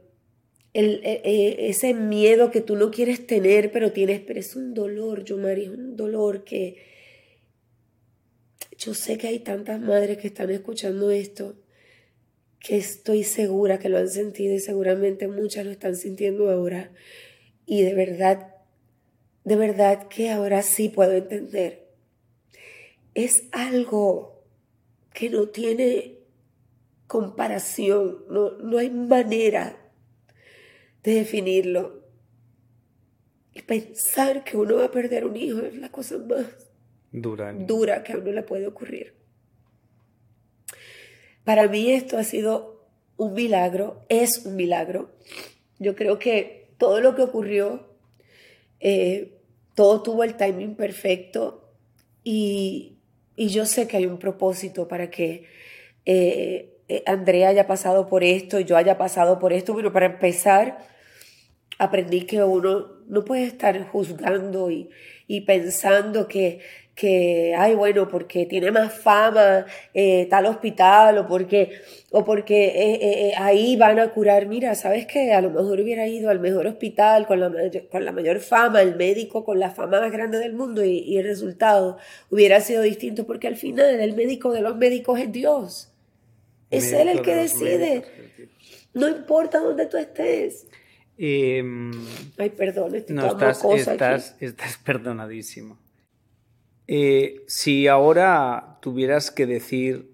el, 0.75 1.01
e, 1.05 1.23
e, 1.25 1.69
ese 1.69 1.95
miedo 1.95 2.51
que 2.51 2.61
tú 2.61 2.77
no 2.77 2.91
quieres 2.91 3.27
tener, 3.27 3.73
pero 3.73 3.93
tienes, 3.93 4.21
pero 4.21 4.41
es 4.41 4.55
un 4.57 4.75
dolor, 4.75 5.25
yo 5.25 5.37
María, 5.37 5.65
es 5.65 5.71
un 5.71 5.97
dolor 5.97 6.45
que 6.45 6.77
yo 8.77 8.95
sé 8.95 9.19
que 9.19 9.29
hay 9.29 9.41
tantas 9.41 9.81
madres 9.81 10.19
que 10.19 10.29
están 10.29 10.51
escuchando 10.51 11.11
esto, 11.11 11.57
que 12.61 12.77
estoy 12.77 13.25
segura 13.25 13.79
que 13.79 13.89
lo 13.89 13.99
han 13.99 14.09
sentido 14.09 14.55
y 14.55 14.61
seguramente 14.61 15.27
muchas 15.27 15.65
lo 15.65 15.73
están 15.73 15.97
sintiendo 15.97 16.51
ahora. 16.51 16.93
Y 17.67 17.83
de 17.83 17.95
verdad, 17.95 18.55
de 19.45 19.57
verdad 19.57 20.09
que 20.09 20.31
ahora 20.31 20.63
sí 20.63 20.89
puedo 20.89 21.13
entender. 21.13 21.89
Es 23.15 23.45
algo 23.51 24.45
que 25.13 25.29
no 25.31 25.49
tiene 25.49 26.19
comparación, 27.09 28.25
no, 28.31 28.53
no 28.59 28.79
hay 28.79 28.91
manera 28.91 29.88
de 31.03 31.15
definirlo. 31.15 32.03
Y 33.55 33.63
pensar 33.63 34.45
que 34.45 34.57
uno 34.57 34.77
va 34.77 34.87
a 34.87 34.91
perder 34.91 35.25
un 35.25 35.37
hijo 35.37 35.61
es 35.61 35.75
la 35.77 35.91
cosa 35.91 36.19
más 36.19 36.47
dura, 37.11 37.53
dura 37.53 38.03
que 38.05 38.13
a 38.13 38.19
uno 38.19 38.33
le 38.33 38.43
puede 38.43 38.67
ocurrir. 38.67 39.15
Para 41.45 41.67
mí 41.67 41.91
esto 41.91 42.19
ha 42.19 42.25
sido 42.25 42.87
un 43.17 43.35
milagro, 43.35 44.05
es 44.09 44.45
un 44.45 44.57
milagro. 44.57 45.11
Yo 45.79 45.95
creo 45.97 46.19
que 46.19 46.71
todo 46.79 47.01
lo 47.01 47.15
que 47.15 47.23
ocurrió, 47.23 47.89
eh, 48.81 49.39
todo 49.75 50.03
tuvo 50.03 50.25
el 50.25 50.37
timing 50.37 50.75
perfecto 50.75 51.73
y, 52.23 52.99
y, 53.37 53.49
yo 53.49 53.65
sé 53.65 53.89
que 53.89 53.97
hay 53.97 54.07
un 54.07 54.19
propósito 54.19 54.89
para 54.89 55.11
que 55.11 55.47
eh, 56.05 56.15
eh, 56.15 56.78
Andrea 57.07 57.49
haya 57.49 57.67
pasado 57.67 58.09
por 58.09 58.25
esto, 58.25 58.61
yo 58.61 58.77
haya 58.77 58.97
pasado 58.99 59.39
por 59.39 59.53
esto, 59.53 59.75
pero 59.75 59.93
para 59.93 60.07
empezar, 60.07 60.79
aprendí 61.79 62.23
que 62.23 62.43
uno 62.43 62.99
no 63.09 63.25
puede 63.25 63.45
estar 63.45 63.81
juzgando 63.89 64.71
y, 64.71 64.91
y 65.27 65.43
pensando 65.43 66.29
que, 66.29 66.61
que, 66.95 67.55
ay, 67.57 67.75
bueno, 67.75 68.09
porque 68.09 68.45
tiene 68.47 68.71
más 68.71 68.93
fama 68.93 69.67
eh, 69.95 70.27
tal 70.29 70.47
hospital 70.47 71.19
o 71.19 71.27
porque, 71.29 71.81
o 72.11 72.25
porque 72.25 72.73
eh, 73.31 73.33
ahí 73.37 73.77
van 73.77 74.01
a 74.01 74.11
curar. 74.11 74.47
Mira, 74.47 74.75
¿sabes 74.75 75.07
qué? 75.07 75.33
A 75.33 75.41
lo 75.41 75.51
mejor 75.51 75.81
hubiera 75.81 76.07
ido 76.09 76.29
al 76.29 76.41
mejor 76.41 76.67
hospital 76.67 77.27
con 77.27 77.41
la, 77.41 77.51
con 77.91 78.05
la 78.05 78.13
mayor 78.13 78.41
fama, 78.41 78.83
el 78.83 78.97
médico 78.97 79.45
con 79.45 79.61
la 79.61 79.71
fama 79.71 80.01
más 80.01 80.11
grande 80.13 80.39
del 80.39 80.55
mundo 80.55 80.85
y, 80.85 80.99
y 80.99 81.19
el 81.19 81.25
resultado 81.25 81.99
hubiera 82.31 82.61
sido 82.61 82.83
distinto 82.83 83.27
porque 83.27 83.47
al 83.47 83.57
final 83.57 84.01
el 84.01 84.15
médico 84.15 84.53
de 84.53 84.63
los 84.63 84.77
médicos 84.77 85.21
es 85.21 85.31
Dios. 85.31 85.93
Es 86.71 86.93
Él 86.93 87.09
el 87.09 87.23
que 87.23 87.35
decide. 87.35 88.05
No 88.95 89.09
importa 89.09 89.61
dónde 89.61 89.87
tú 89.87 89.97
estés. 89.97 90.67
Em, 91.17 91.93
Ay, 92.37 92.51
perdón, 92.51 92.95
estoy 92.95 93.17
no, 93.17 93.27
estás, 93.27 93.65
estás, 93.65 94.37
estás, 94.41 94.79
perdonadísimo. 94.85 95.79
Eh, 96.87 97.43
si 97.47 97.89
ahora 97.89 98.79
tuvieras 98.81 99.31
que 99.31 99.47
decir 99.47 100.13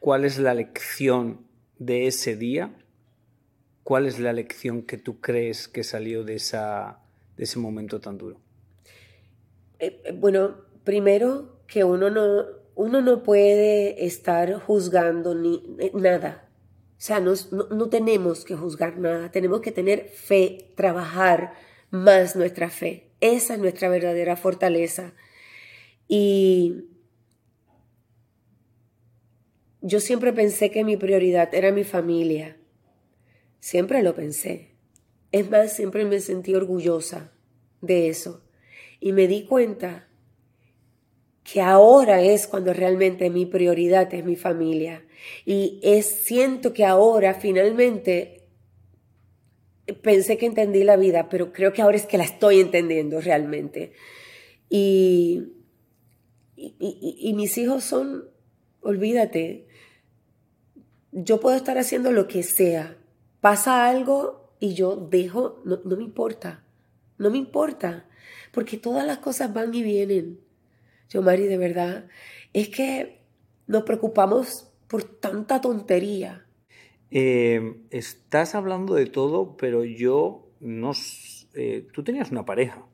cuál 0.00 0.24
es 0.24 0.38
la 0.38 0.54
lección 0.54 1.46
de 1.78 2.06
ese 2.06 2.34
día, 2.34 2.74
¿cuál 3.82 4.06
es 4.06 4.18
la 4.18 4.32
lección 4.32 4.82
que 4.82 4.96
tú 4.96 5.20
crees 5.20 5.68
que 5.68 5.84
salió 5.84 6.24
de, 6.24 6.36
esa, 6.36 7.00
de 7.36 7.44
ese 7.44 7.58
momento 7.58 8.00
tan 8.00 8.16
duro? 8.16 8.40
Eh, 9.78 10.00
eh 10.04 10.12
bueno, 10.12 10.56
primero 10.82 11.60
que 11.66 11.84
uno 11.84 12.08
no, 12.08 12.44
uno 12.76 13.00
no 13.00 13.22
puede 13.22 14.04
estar 14.04 14.60
juzgando 14.60 15.34
ni 15.34 15.62
eh, 15.78 15.90
nada. 15.94 16.48
O 16.92 17.00
sea, 17.00 17.20
no, 17.20 17.32
no, 17.50 17.88
tenemos 17.88 18.44
que 18.44 18.54
juzgar 18.54 18.98
nada, 18.98 19.30
tenemos 19.30 19.60
que 19.60 19.72
tener 19.72 20.08
fe, 20.10 20.72
trabajar 20.76 21.54
más 21.90 22.36
nuestra 22.36 22.70
fe. 22.70 23.10
Esa 23.20 23.54
es 23.54 23.60
nuestra 23.60 23.88
verdadera 23.88 24.36
fortaleza. 24.36 25.14
Y 26.06 26.84
yo 29.80 30.00
siempre 30.00 30.32
pensé 30.32 30.70
que 30.70 30.84
mi 30.84 30.96
prioridad 30.96 31.54
era 31.54 31.72
mi 31.72 31.84
familia. 31.84 32.58
Siempre 33.58 34.02
lo 34.02 34.14
pensé. 34.14 34.72
Es 35.32 35.50
más, 35.50 35.72
siempre 35.72 36.04
me 36.04 36.20
sentí 36.20 36.54
orgullosa 36.54 37.32
de 37.80 38.08
eso. 38.08 38.42
Y 39.00 39.12
me 39.12 39.28
di 39.28 39.44
cuenta 39.44 40.08
que 41.50 41.60
ahora 41.60 42.22
es 42.22 42.48
cuando 42.48 42.72
realmente 42.72 43.30
mi 43.30 43.46
prioridad 43.46 44.12
es 44.12 44.24
mi 44.24 44.34
familia. 44.34 45.04
Y 45.44 45.78
es, 45.82 46.06
siento 46.06 46.72
que 46.72 46.84
ahora 46.84 47.34
finalmente 47.34 48.48
pensé 50.02 50.38
que 50.38 50.46
entendí 50.46 50.82
la 50.82 50.96
vida, 50.96 51.28
pero 51.28 51.52
creo 51.52 51.72
que 51.72 51.82
ahora 51.82 51.96
es 51.96 52.06
que 52.06 52.18
la 52.18 52.24
estoy 52.24 52.58
entendiendo 52.58 53.20
realmente. 53.20 53.92
Y, 54.68 55.52
y, 56.56 57.32
mis 57.34 57.56
hijos 57.58 57.84
son, 57.84 58.28
olvídate, 58.80 59.68
yo 61.12 61.38
puedo 61.38 61.56
estar 61.56 61.78
haciendo 61.78 62.10
lo 62.10 62.26
que 62.26 62.42
sea. 62.42 62.96
Pasa 63.40 63.88
algo 63.88 64.52
y 64.58 64.74
yo 64.74 64.96
dejo, 64.96 65.62
no, 65.64 65.78
no 65.84 65.96
me 65.96 66.02
importa, 66.02 66.64
no 67.18 67.30
me 67.30 67.38
importa, 67.38 68.08
porque 68.50 68.76
todas 68.76 69.06
las 69.06 69.18
cosas 69.18 69.54
van 69.54 69.72
y 69.72 69.82
vienen. 69.84 70.45
Yo, 71.08 71.22
Mari, 71.22 71.46
de 71.46 71.58
verdad, 71.58 72.08
es 72.52 72.68
que 72.68 73.20
nos 73.66 73.84
preocupamos 73.84 74.72
por 74.88 75.04
tanta 75.04 75.60
tontería. 75.60 76.46
Eh, 77.10 77.76
estás 77.90 78.54
hablando 78.54 78.94
de 78.94 79.06
todo, 79.06 79.56
pero 79.56 79.84
yo 79.84 80.50
no... 80.60 80.92
Eh, 81.54 81.86
tú 81.92 82.02
tenías 82.02 82.30
una 82.30 82.44
pareja. 82.44 82.84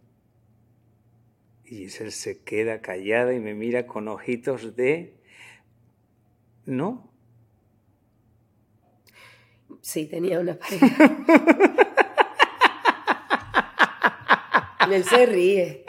Y 1.65 1.85
él 1.85 2.13
se 2.13 2.43
queda 2.43 2.83
callada 2.83 3.33
y 3.33 3.41
me 3.41 3.55
mira 3.55 3.87
con 3.87 4.09
ojitos 4.09 4.77
de... 4.77 5.17
¿No? 6.67 7.11
Sí, 9.81 10.07
tenía 10.07 10.39
una 10.39 10.55
pareja. 10.59 11.17
él 14.93 15.05
se 15.05 15.27
ríe. 15.27 15.85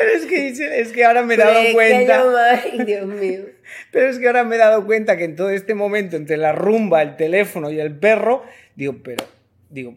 Pero 0.00 0.16
es 0.16 0.26
que, 0.26 0.80
es 0.80 0.92
que 0.92 1.04
ahora 1.04 1.22
me 1.22 1.34
he 1.34 1.36
dado 1.36 1.60
cuenta. 1.74 2.62
Dios 2.86 3.06
mío. 3.06 3.40
Pero 3.92 4.08
es 4.08 4.18
que 4.18 4.26
ahora 4.26 4.44
me 4.44 4.56
he 4.56 4.58
dado 4.58 4.86
cuenta 4.86 5.16
que 5.16 5.24
en 5.24 5.36
todo 5.36 5.50
este 5.50 5.74
momento, 5.74 6.16
entre 6.16 6.38
la 6.38 6.52
rumba, 6.52 7.02
el 7.02 7.16
teléfono 7.16 7.70
y 7.70 7.78
el 7.78 7.98
perro, 7.98 8.42
digo, 8.74 8.96
pero, 9.02 9.24
digo. 9.68 9.94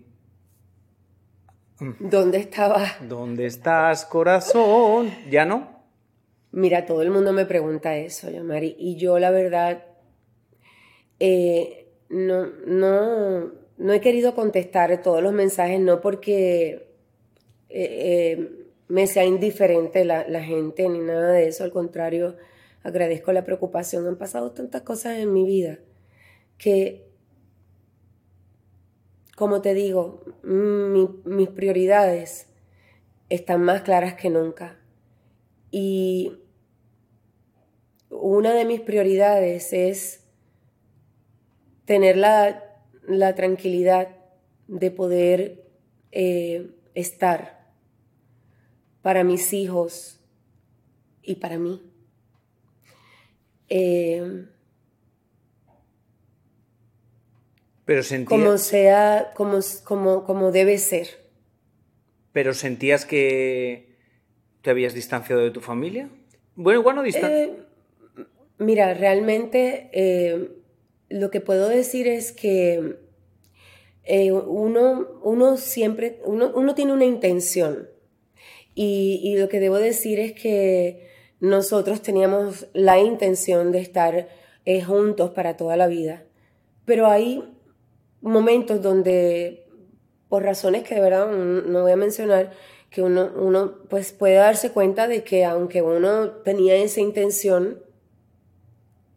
Mm. 1.80 1.92
¿Dónde 2.00 2.38
estabas? 2.40 2.98
¿Dónde 3.08 3.46
estás, 3.46 4.06
corazón? 4.06 5.12
¿Ya 5.30 5.46
no? 5.46 5.84
Mira, 6.52 6.86
todo 6.86 7.02
el 7.02 7.10
mundo 7.10 7.34
me 7.34 7.46
pregunta 7.46 7.96
eso, 7.96 8.30
Mari, 8.44 8.76
y 8.78 8.96
yo 8.96 9.18
la 9.18 9.32
verdad 9.32 9.86
eh, 11.20 11.88
no, 12.10 12.46
no, 12.68 13.52
no 13.78 13.94
he 13.94 14.02
querido 14.02 14.36
contestar 14.36 15.02
todos 15.02 15.24
los 15.24 15.34
mensajes, 15.34 15.80
no 15.80 16.00
porque 16.00 16.90
eh, 17.70 18.38
eh, 18.40 18.63
me 18.88 19.08
sea 19.08 19.26
indiferente 19.26 20.06
la, 20.06 20.44
gente 20.44 20.88
ni 20.90 21.00
nada 21.00 21.32
de 21.32 21.48
eso, 21.48 21.64
al 21.64 21.72
contrario, 21.72 22.36
agradezco 22.84 23.32
la 23.32 23.46
preocupación. 23.46 24.08
Han 24.08 24.18
pasado 24.18 24.52
tantas 24.52 24.82
cosas 24.82 25.18
en 25.18 25.34
mi 25.34 25.46
vida 25.46 25.80
que, 26.58 27.08
como 29.36 29.62
te 29.62 29.74
digo, 29.74 30.24
mis 30.44 31.50
prioridades 31.50 32.48
están 33.30 33.62
más 33.62 33.82
claras 33.82 34.16
que 34.16 34.30
nunca. 34.30 34.80
Y 35.72 36.34
una 38.10 38.54
de 38.54 38.66
mis 38.66 38.82
prioridades 38.82 39.74
es 39.74 40.24
tener 41.86 42.18
la, 42.18 42.64
tranquilidad 43.36 44.10
de 44.68 44.92
poder 44.92 45.66
eh, 46.12 46.70
estar 46.94 47.63
para 49.04 49.24
mis 49.24 49.54
hijos 49.54 50.20
y 51.22 51.36
para 51.36 51.60
mí. 51.60 51.84
Eh, 53.70 54.46
pero 57.86 58.02
sentías... 58.02 58.30
Como 58.30 58.58
sea, 58.58 59.32
como, 59.36 59.60
como, 59.84 60.24
como 60.24 60.52
debe 60.52 60.78
ser. 60.78 61.30
Pero 62.32 62.54
sentías 62.54 63.06
que 63.06 63.98
te 64.62 64.70
habías 64.72 64.94
distanciado 64.94 65.42
de 65.42 65.52
tu 65.52 65.60
familia. 65.60 66.10
Bueno, 66.56 66.80
igual 66.80 66.96
no 66.96 67.04
distanciado. 67.04 67.44
Eh, 67.44 68.26
mira, 68.58 68.94
realmente 68.94 69.90
eh, 69.92 70.50
lo 71.10 71.30
que 71.30 71.42
puedo 71.42 71.68
decir 71.68 72.08
es 72.08 72.32
que 72.32 73.00
uno, 74.32 75.20
uno 75.24 75.58
siempre, 75.58 76.22
uno, 76.24 76.52
uno 76.56 76.74
tiene 76.74 76.94
una 76.94 77.06
intención 77.06 77.93
y, 78.76 79.36
lo 79.38 79.50
que 79.50 79.60
debo 79.60 79.78
decir 79.78 80.20
es 80.20 80.34
que 80.34 81.08
nosotros 81.40 82.02
teníamos 82.02 82.68
la 82.74 83.00
intención 83.00 83.72
de 83.72 83.80
estar 83.80 84.30
eh, 84.66 84.82
juntos 84.82 85.32
para 85.32 85.58
toda 85.58 85.78
la 85.78 85.88
vida. 85.88 86.24
Pero 86.86 87.08
hay 87.08 87.44
momentos 88.22 88.82
donde, 88.82 89.66
por 90.30 90.44
razones 90.44 90.84
que 90.84 90.96
de 90.96 91.02
verdad 91.02 91.32
no 91.32 91.82
voy 91.82 91.92
a 91.92 91.98
mencionar, 91.98 92.52
que 92.90 93.02
uno, 93.02 93.32
uno 93.36 93.80
pues 93.90 94.14
puede 94.14 94.36
darse 94.36 94.72
cuenta 94.72 95.08
de 95.08 95.24
que 95.24 95.46
aunque 95.46 95.82
uno 95.82 96.30
tenía 96.44 96.76
esa 96.76 97.02
intención, 97.02 97.80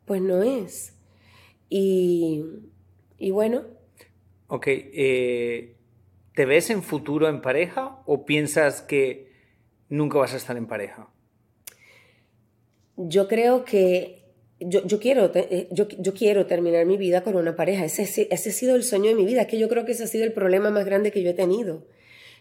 pues 0.04 0.20
no 0.22 0.42
es. 0.42 0.94
Y, 1.68 2.44
y 3.18 3.30
bueno. 3.30 3.64
Ok, 4.48 4.66
eh, 4.68 5.76
¿te 6.34 6.46
ves 6.46 6.70
en 6.70 6.82
futuro 6.82 7.28
en 7.28 7.42
pareja 7.42 8.00
o 8.06 8.24
piensas 8.24 8.80
que 8.80 9.25
nunca 9.88 10.18
vas 10.18 10.34
a 10.34 10.36
estar 10.36 10.56
en 10.56 10.66
pareja? 10.66 11.08
Yo 12.96 13.28
creo 13.28 13.64
que 13.64 14.26
yo, 14.58 15.00
quiero, 15.00 15.30
eh, 15.34 15.68
yo, 15.70 15.86
yo, 15.88 16.14
quiero 16.14 16.46
terminar 16.46 16.86
mi 16.86 16.96
vida 16.96 17.22
con 17.22 17.36
una 17.36 17.56
pareja. 17.56 17.84
Ese, 17.84 18.02
ese 18.02 18.32
ha 18.32 18.52
sido 18.52 18.74
el 18.74 18.84
sueño 18.84 19.10
de 19.10 19.14
mi 19.14 19.26
vida, 19.26 19.46
que 19.46 19.58
yo 19.58 19.68
creo 19.68 19.84
que 19.84 19.92
ese 19.92 20.04
ha 20.04 20.06
sido 20.06 20.24
el 20.24 20.32
problema 20.32 20.70
más 20.70 20.86
grande 20.86 21.12
que 21.12 21.22
yo 21.22 21.30
he 21.30 21.34
tenido. 21.34 21.84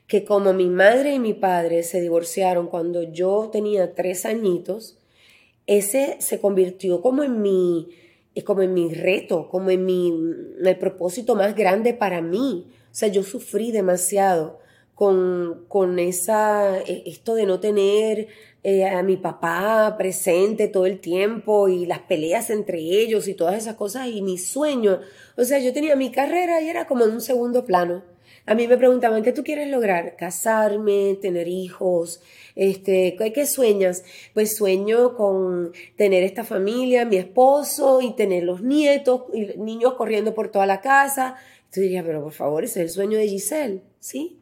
Que 0.07 0.23
como 0.23 0.53
mi 0.53 0.69
madre 0.69 1.13
y 1.13 1.19
mi 1.19 1.33
padre 1.33 1.83
se 1.83 1.99
divorciaron 1.99 2.67
cuando 2.67 3.03
yo 3.03 3.49
tenía 3.51 3.95
tres 3.95 4.25
añitos, 4.25 4.97
ese 5.67 6.17
se 6.19 6.39
convirtió 6.39 7.01
como 7.01 7.23
en 7.23 7.41
mi, 7.41 7.89
como 8.45 8.61
en 8.61 8.73
mi 8.73 8.93
reto, 8.93 9.49
como 9.49 9.71
en 9.71 9.83
mi, 9.83 10.13
el 10.63 10.77
propósito 10.77 11.35
más 11.35 11.55
grande 11.55 11.93
para 11.93 12.21
mí. 12.21 12.67
O 12.69 12.95
sea, 12.95 13.09
yo 13.09 13.23
sufrí 13.23 13.71
demasiado 13.71 14.59
con, 14.95 15.65
con 15.67 15.99
esa, 15.99 16.79
e, 16.79 17.03
esto 17.05 17.35
de 17.35 17.45
no 17.45 17.59
tener 17.59 18.27
eh, 18.63 18.85
a 18.85 19.03
mi 19.03 19.17
papá 19.17 19.95
presente 19.97 20.67
todo 20.67 20.87
el 20.87 20.99
tiempo 20.99 21.67
y 21.67 21.85
las 21.85 21.99
peleas 21.99 22.49
entre 22.49 22.79
ellos 22.79 23.27
y 23.27 23.35
todas 23.35 23.55
esas 23.55 23.75
cosas 23.75 24.07
y 24.07 24.23
mi 24.23 24.39
sueño. 24.39 25.01
O 25.37 25.43
sea, 25.43 25.59
yo 25.59 25.73
tenía 25.73 25.95
mi 25.95 26.11
carrera 26.11 26.61
y 26.61 26.69
era 26.69 26.87
como 26.87 27.05
en 27.05 27.11
un 27.11 27.21
segundo 27.21 27.65
plano. 27.65 28.03
A 28.47 28.55
mí 28.55 28.67
me 28.67 28.77
preguntaban, 28.77 29.23
¿qué 29.23 29.31
tú 29.33 29.43
quieres 29.43 29.69
lograr? 29.69 30.15
Casarme, 30.17 31.17
tener 31.21 31.47
hijos, 31.47 32.21
este, 32.55 33.15
¿qué, 33.33 33.45
sueñas? 33.47 34.03
Pues 34.33 34.55
sueño 34.55 35.15
con 35.15 35.71
tener 35.95 36.23
esta 36.23 36.43
familia, 36.43 37.05
mi 37.05 37.17
esposo 37.17 38.01
y 38.01 38.15
tener 38.15 38.43
los 38.43 38.61
nietos 38.61 39.23
y 39.33 39.57
niños 39.57 39.95
corriendo 39.95 40.35
por 40.35 40.49
toda 40.49 40.67
la 40.67 40.81
casa. 40.81 41.35
Tú 41.71 41.81
dirías, 41.81 42.05
pero 42.05 42.23
por 42.23 42.33
favor, 42.33 42.63
ese 42.63 42.81
es 42.81 42.85
el 42.85 42.89
sueño 42.91 43.17
de 43.17 43.27
Giselle, 43.27 43.81
¿sí? 43.99 44.39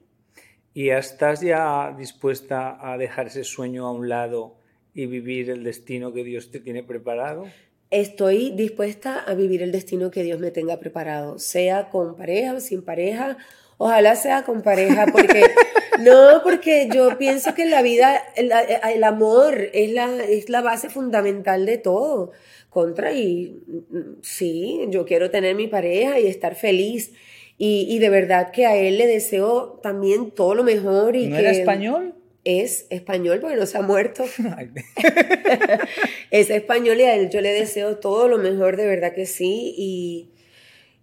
¿Y 0.74 0.90
estás 0.90 1.42
ya 1.42 1.94
dispuesta 1.96 2.80
a 2.82 2.98
dejar 2.98 3.28
ese 3.28 3.44
sueño 3.44 3.86
a 3.86 3.92
un 3.92 4.10
lado 4.10 4.56
y 4.96 5.06
vivir 5.06 5.52
el 5.52 5.64
destino 5.64 6.14
que 6.14 6.24
Dios 6.24 6.50
te 6.50 6.60
tiene 6.60 6.82
preparado? 6.82 7.46
Estoy 7.92 8.50
dispuesta 8.50 9.20
a 9.20 9.36
vivir 9.36 9.62
el 9.62 9.72
destino 9.72 10.10
que 10.10 10.24
Dios 10.24 10.40
me 10.40 10.50
tenga 10.50 10.80
preparado, 10.80 11.38
sea 11.38 11.90
con 11.90 12.16
pareja 12.16 12.54
o 12.54 12.60
sin 12.60 12.82
pareja. 12.82 13.38
Ojalá 13.78 14.16
sea 14.16 14.44
con 14.44 14.64
pareja, 14.64 15.06
porque 15.12 15.44
no, 16.00 16.42
porque 16.44 16.90
yo 16.92 17.20
pienso 17.20 17.54
que 17.54 17.64
en 17.64 17.72
la 17.72 17.84
vida 17.84 18.20
el, 18.36 18.52
el 18.52 19.04
amor 19.04 19.70
es 19.74 19.92
la, 19.92 20.24
es 20.24 20.50
la 20.50 20.62
base 20.62 20.90
fundamental 20.90 21.68
de 21.68 21.78
todo. 21.78 22.32
Contra 22.72 23.14
y 23.14 23.62
mm, 23.68 24.22
sí, 24.24 24.88
yo 24.90 25.06
quiero 25.06 25.30
tener 25.30 25.54
mi 25.54 25.68
pareja 25.68 26.20
y 26.20 26.26
estar 26.26 26.56
feliz 26.56 27.14
y, 27.58 27.99
de 27.99 28.10
verdad 28.10 28.51
que 28.51 28.66
a 28.66 28.76
él 28.76 28.97
le 28.97 29.08
deseo 29.08 29.80
también 29.82 30.32
todo 30.32 30.56
lo 30.56 30.64
mejor. 30.64 31.16
Y 31.16 31.28
¿No 31.28 31.36
que 31.36 31.41
era 31.41 31.51
español? 31.51 32.16
Es 32.43 32.88
español 32.89 33.39
porque 33.39 33.56
no 33.56 33.66
se 33.66 33.78
ha 33.78 33.82
muerto. 33.82 34.26
es 36.32 36.49
español 36.49 36.99
y 36.99 37.04
a 37.04 37.16
él 37.16 37.30
yo 37.30 37.41
le 37.41 37.54
deseo 37.54 37.97
todo 37.97 38.28
lo 38.28 38.38
mejor, 38.38 38.76
de 38.76 38.86
verdad 38.86 39.14
que 39.14 39.26
sí. 39.26 39.74
Y, 39.78 40.32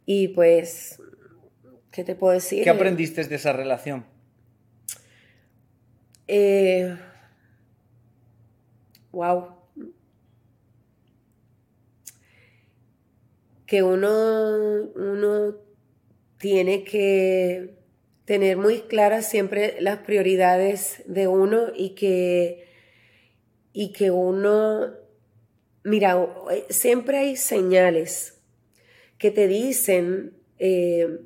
y 0.05 0.29
pues, 0.29 1.01
¿qué 1.93 2.05
te 2.05 2.15
puedo 2.15 2.35
decir? 2.35 2.65
¿Qué 2.65 2.71
aprendiste 2.71 3.25
de 3.25 3.37
esa 3.37 3.53
relación? 3.53 4.05
Eh, 6.27 6.97
wow. 9.13 9.55
Que 13.67 13.83
uno, 13.85 14.91
uno 14.97 15.70
tiene 16.41 16.85
que 16.85 17.77
tener 18.25 18.57
muy 18.57 18.81
claras 18.81 19.29
siempre 19.29 19.77
las 19.81 19.99
prioridades 19.99 21.03
de 21.05 21.29
uno 21.29 21.67
y 21.77 21.91
que, 21.95 22.67
y 23.75 23.93
que 23.93 24.11
uno, 24.11 24.95
mira, 25.85 26.27
siempre 26.71 27.19
hay 27.19 27.37
señales 27.37 28.41
que 29.19 29.31
te 29.31 29.49
dicen, 29.49 30.33
eh, 30.59 31.21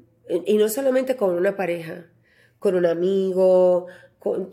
y 0.47 0.57
no 0.57 0.69
solamente 0.69 1.15
con 1.15 1.37
una 1.37 1.57
pareja, 1.57 2.11
con 2.59 2.75
un 2.75 2.87
amigo, 2.87 3.87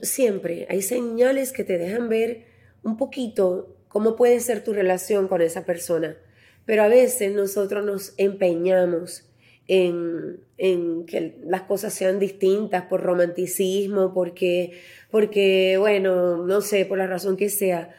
siempre 0.03 0.67
hay 0.69 0.83
señales 0.83 1.53
que 1.53 1.63
te 1.63 1.79
dejan 1.79 2.07
ver 2.07 2.45
un 2.83 2.97
poquito 2.97 3.77
cómo 3.87 4.15
puede 4.15 4.39
ser 4.41 4.63
tu 4.63 4.73
relación 4.73 5.27
con 5.27 5.41
esa 5.41 5.65
persona. 5.65 6.17
Pero 6.65 6.83
a 6.83 6.87
veces 6.87 7.33
nosotros 7.33 7.83
nos 7.83 8.13
empeñamos 8.17 9.30
en, 9.67 11.05
que 11.05 11.39
las 11.43 11.63
cosas 11.63 11.93
sean 11.93 12.19
distintas 12.19 12.85
por 12.85 13.01
romanticismo, 13.01 14.13
porque, 14.13 14.73
porque, 15.09 15.77
bueno, 15.77 16.45
no 16.45 16.61
sé, 16.61 16.85
por 16.85 16.97
la 16.97 17.07
razón 17.07 17.37
que 17.37 17.49
sea, 17.49 17.95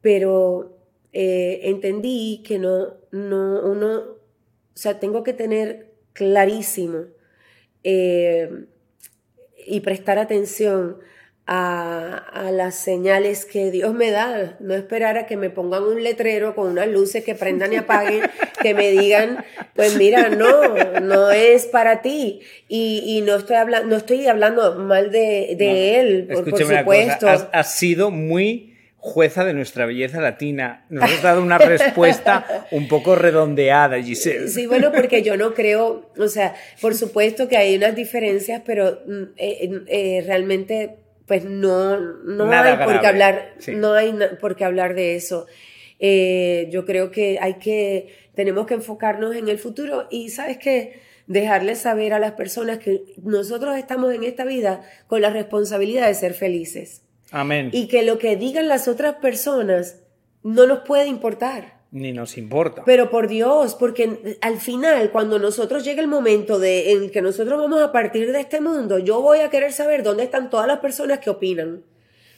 pero 0.00 0.76
eh, 1.12 1.60
entendí 1.64 2.42
que 2.44 2.58
no, 2.58 2.94
no, 3.10 3.60
uno, 3.62 3.96
o 3.96 4.18
sea, 4.74 5.00
tengo 5.00 5.22
que 5.22 5.32
tener 5.32 5.92
clarísimo 6.12 7.06
eh, 7.84 8.66
y 9.66 9.80
prestar 9.80 10.18
atención 10.18 10.98
a, 11.46 12.50
las 12.52 12.74
señales 12.74 13.44
que 13.44 13.70
Dios 13.70 13.92
me 13.94 14.10
da, 14.10 14.56
no 14.60 14.74
esperar 14.74 15.18
a 15.18 15.26
que 15.26 15.36
me 15.36 15.50
pongan 15.50 15.82
un 15.82 16.02
letrero 16.02 16.54
con 16.54 16.70
unas 16.70 16.88
luces 16.88 17.24
que 17.24 17.34
prendan 17.34 17.72
y 17.72 17.76
apaguen, 17.76 18.22
que 18.62 18.74
me 18.74 18.90
digan, 18.90 19.44
pues 19.74 19.96
mira, 19.96 20.30
no, 20.30 20.74
no 21.00 21.30
es 21.30 21.66
para 21.66 22.00
ti. 22.00 22.40
Y, 22.68 23.22
no, 23.26 23.36
estoy 23.36 23.56
hablando, 23.56 23.88
no 23.88 23.96
estoy 23.96 24.26
hablando 24.26 24.76
mal 24.76 25.10
de, 25.10 26.00
él, 26.00 26.28
por, 26.32 26.58
supuesto. 26.58 27.28
Has, 27.28 27.74
sido 27.74 28.10
muy 28.10 28.74
jueza 28.96 29.44
de 29.44 29.52
nuestra 29.52 29.84
belleza 29.84 30.20
latina. 30.22 30.86
Nos 30.88 31.04
has 31.04 31.22
dado 31.22 31.42
una 31.42 31.58
respuesta 31.58 32.66
un 32.70 32.88
poco 32.88 33.16
redondeada, 33.16 34.02
Giselle. 34.02 34.48
Sí, 34.48 34.66
bueno, 34.66 34.92
porque 34.92 35.22
yo 35.22 35.36
no 35.36 35.52
creo, 35.52 36.10
o 36.16 36.28
sea, 36.28 36.54
por 36.80 36.94
supuesto 36.94 37.46
que 37.48 37.58
hay 37.58 37.76
unas 37.76 37.94
diferencias, 37.94 38.62
pero 38.64 39.02
mm, 39.06 39.22
eh, 39.36 39.82
eh, 39.88 40.24
realmente 40.26 41.03
pues 41.26 41.44
no, 41.44 41.98
no 41.98 42.50
hay 42.50 42.84
por 42.84 43.00
qué 43.00 43.06
hablar, 43.06 43.54
no 43.68 43.92
hay 43.94 44.14
por 44.40 44.56
qué 44.56 44.64
hablar 44.64 44.94
de 44.94 45.16
eso. 45.16 45.46
Eh, 45.98 46.68
yo 46.70 46.84
creo 46.84 47.10
que 47.10 47.38
hay 47.40 47.54
que, 47.54 48.14
tenemos 48.34 48.66
que 48.66 48.74
enfocarnos 48.74 49.34
en 49.36 49.48
el 49.48 49.58
futuro 49.58 50.06
y 50.10 50.30
sabes 50.30 50.58
que 50.58 51.00
dejarles 51.26 51.78
saber 51.78 52.12
a 52.12 52.18
las 52.18 52.32
personas 52.32 52.78
que 52.78 53.02
nosotros 53.22 53.76
estamos 53.76 54.12
en 54.12 54.24
esta 54.24 54.44
vida 54.44 54.82
con 55.06 55.22
la 55.22 55.30
responsabilidad 55.30 56.08
de 56.08 56.14
ser 56.14 56.34
felices. 56.34 57.02
Amén. 57.30 57.70
Y 57.72 57.88
que 57.88 58.02
lo 58.02 58.18
que 58.18 58.36
digan 58.36 58.68
las 58.68 58.86
otras 58.86 59.14
personas 59.16 60.02
no 60.42 60.66
nos 60.66 60.80
puede 60.80 61.06
importar. 61.06 61.78
Ni 61.94 62.12
nos 62.12 62.36
importa. 62.36 62.82
Pero 62.84 63.08
por 63.08 63.28
Dios, 63.28 63.76
porque 63.76 64.36
al 64.40 64.58
final, 64.58 65.12
cuando 65.12 65.38
nosotros 65.38 65.84
llegue 65.84 66.00
el 66.00 66.08
momento 66.08 66.58
de, 66.58 66.90
en 66.90 67.08
que 67.08 67.22
nosotros 67.22 67.56
vamos 67.56 67.80
a 67.80 67.92
partir 67.92 68.32
de 68.32 68.40
este 68.40 68.60
mundo, 68.60 68.98
yo 68.98 69.22
voy 69.22 69.38
a 69.38 69.48
querer 69.48 69.72
saber 69.72 70.02
dónde 70.02 70.24
están 70.24 70.50
todas 70.50 70.66
las 70.66 70.80
personas 70.80 71.20
que 71.20 71.30
opinan. 71.30 71.84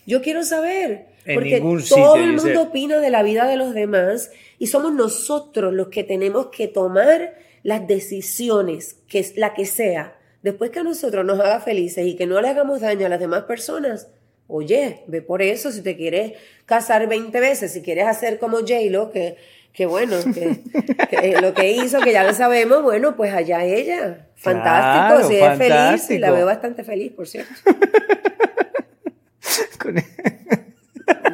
Yo 0.07 0.21
quiero 0.21 0.45
saber. 0.45 1.07
porque 1.33 1.63
todo 1.89 2.17
el 2.17 2.35
mundo 2.35 2.65
opina 2.65 2.99
de 2.99 3.09
la 3.09 3.23
vida 3.23 3.47
de 3.47 3.57
los 3.57 3.73
demás 3.73 4.31
y 4.59 4.67
somos 4.67 4.93
nosotros 4.93 5.73
los 5.73 5.89
que 5.89 6.05
tenemos 6.05 6.49
que 6.49 6.69
tomar 6.69 7.39
las 7.63 7.87
decisiones, 7.87 8.99
que 9.09 9.21
es 9.21 9.39
la 9.39 9.55
que 9.55 9.65
sea. 9.65 10.19
Después 10.43 10.71
que 10.71 10.81
a 10.81 10.85
nosotros 10.85 11.25
nos 11.25 11.41
haga 11.41 11.61
felices 11.61 12.07
y 12.07 12.15
que 12.15 12.27
no 12.27 12.43
le 12.43 12.49
hagamos 12.49 12.83
daño 12.83 13.07
a 13.07 13.09
las 13.09 13.21
demás 13.21 13.45
personas, 13.45 14.11
Oye, 14.49 15.03
ve 15.09 15.23
por 15.23 15.43
eso, 15.43 15.73
si 15.73 15.83
te 15.83 15.97
quieres 15.97 16.35
casar 16.67 17.09
20 17.09 17.41
veces, 17.41 17.73
si 17.73 17.83
quieres 17.83 18.07
hacer 18.07 18.39
como 18.39 18.59
J-Lo, 18.59 19.11
que, 19.11 19.37
que 19.73 19.87
bueno, 19.87 20.17
que, 21.11 21.37
lo 21.41 21.53
que 21.53 21.73
hizo, 21.73 22.01
que 22.01 22.13
ya 22.13 22.23
lo 22.23 22.33
sabemos, 22.33 22.83
bueno, 22.83 23.17
pues 23.17 23.33
allá 23.33 23.65
ella. 23.65 24.29
Fantástico, 24.37 25.29
si 25.29 25.37
es 25.37 25.59
feliz, 25.59 26.11
y 26.11 26.19
la 26.19 26.31
veo 26.31 26.47
bastante 26.47 26.85
feliz, 26.85 27.13
por 27.13 27.27
cierto. 27.27 27.53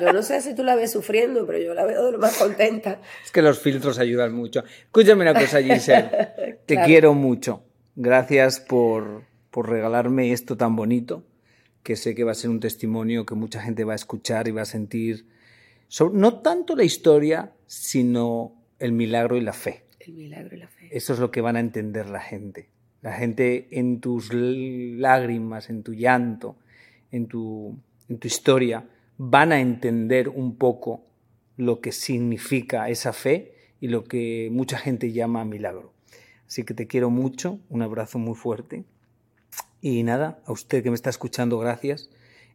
Yo 0.01 0.13
no 0.13 0.23
sé 0.23 0.41
si 0.41 0.55
tú 0.55 0.65
la 0.65 0.75
ves 0.75 0.91
sufriendo, 0.91 1.47
pero 1.47 1.59
yo 1.59 1.75
la 1.75 1.85
veo 1.85 2.07
de 2.07 2.13
lo 2.13 2.19
más 2.19 2.37
contenta. 2.37 2.99
Es 3.25 3.31
que 3.31 3.41
los 3.41 3.61
filtros 3.61 4.01
ayudan 4.01 4.35
mucho. 4.35 4.65
Escúchame 4.87 5.23
una 5.23 5.33
cosa, 5.33 5.63
Giselle. 5.63 6.59
Te 6.67 6.83
quiero 6.83 7.15
mucho. 7.15 7.63
Gracias 7.95 8.59
por, 8.59 9.23
por 9.51 9.71
regalarme 9.71 10.33
esto 10.33 10.57
tan 10.57 10.75
bonito 10.75 11.23
que 11.83 11.97
sé 11.97 12.15
que 12.15 12.25
va 12.25 12.33
a 12.33 12.37
ser 12.37 12.51
un 12.51 12.61
testimonio 12.61 13.27
que 13.27 13.35
mucha 13.35 13.61
gente 13.61 13.85
va 13.85 13.93
a 13.93 13.97
escuchar 13.97 14.49
y 14.49 14.53
va 14.53 14.63
a 14.63 14.67
sentir, 14.67 15.27
no 16.13 16.41
tanto 16.41 16.77
la 16.77 16.85
historia, 16.85 17.53
sino 17.67 18.55
el 18.79 18.93
milagro 18.93 19.37
y 19.37 19.41
la 19.41 19.53
fe. 19.53 19.85
El 20.01 20.15
milagro 20.15 20.57
y 20.57 20.61
la 20.61 20.69
fe. 20.69 20.89
Eso 20.91 21.13
es 21.13 21.19
lo 21.19 21.31
que 21.31 21.41
van 21.41 21.57
a 21.57 21.61
entender 21.61 22.09
la 22.09 22.21
gente. 22.21 22.69
La 23.03 23.13
gente 23.13 23.69
en 23.73 24.01
tus 24.01 24.33
lágrimas, 24.33 25.71
en 25.71 25.83
tu 25.83 25.93
llanto, 25.93 26.57
en 27.11 27.27
tu, 27.27 27.77
en 28.09 28.19
tu 28.19 28.29
historia, 28.29 28.89
van 29.19 29.53
a 29.53 29.61
entender 29.61 30.29
un 30.29 30.57
poco 30.57 31.05
lo 31.57 31.81
que 31.81 31.93
significa 31.93 32.89
esa 32.89 33.13
fe 33.13 33.55
y 33.81 33.89
lo 33.89 34.05
que 34.05 34.49
mucha 34.53 34.79
gente 34.79 35.13
llama 35.13 35.45
milagro. 35.45 35.93
Así 36.47 36.65
que 36.65 36.75
te 36.75 36.87
quiero 36.87 37.11
mucho, 37.11 37.59
un 37.69 37.83
abrazo 37.83 38.19
muy 38.19 38.35
fuerte. 38.35 38.85
Y 39.83 40.05
nada, 40.05 40.41
a 40.47 40.53
usted 40.53 40.83
que 40.83 40.91
me 40.91 40.95
está 40.95 41.11
escuchando, 41.11 41.59
gracias. 41.59 42.09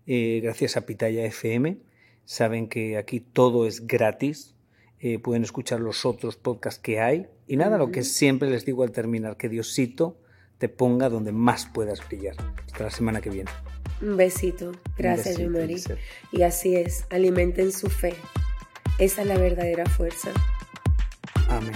Eh, 0.08 0.40
gracias 0.42 0.78
a 0.78 0.86
Pitaya 0.86 1.26
FM. 1.26 1.78
Saben 2.24 2.70
que 2.70 2.98
aquí 2.98 3.20
todo 3.20 3.68
es 3.68 3.86
gratis. 3.86 4.56
Eh, 5.00 5.20
pueden 5.20 5.44
escuchar 5.44 5.82
los 5.82 6.06
otros 6.06 6.38
podcasts 6.38 6.82
que 6.82 7.02
hay. 7.02 7.28
Y 7.46 7.58
nada, 7.58 7.78
lo 7.78 7.92
que 7.92 8.04
siempre 8.04 8.50
les 8.50 8.66
digo 8.66 8.84
al 8.84 8.94
terminar, 8.94 9.36
que 9.36 9.50
Diosito 9.50 10.18
te 10.58 10.70
ponga 10.70 11.10
donde 11.10 11.34
más 11.34 11.66
puedas 11.66 12.08
brillar. 12.08 12.36
Hasta 12.66 12.86
la 12.86 12.90
semana 12.92 13.20
que 13.20 13.30
viene. 13.30 13.52
Un 14.02 14.16
besito. 14.16 14.72
Gracias, 14.98 15.38
Yomari. 15.38 15.84
Y 16.32 16.44
así 16.44 16.78
es, 16.78 17.06
alimenten 17.10 17.74
su 17.74 17.90
fe. 17.90 18.14
Esa 19.00 19.22
es 19.24 19.28
la 19.28 19.38
verdadera 19.38 19.86
fuerza. 19.86 20.32
Amén. 21.50 21.76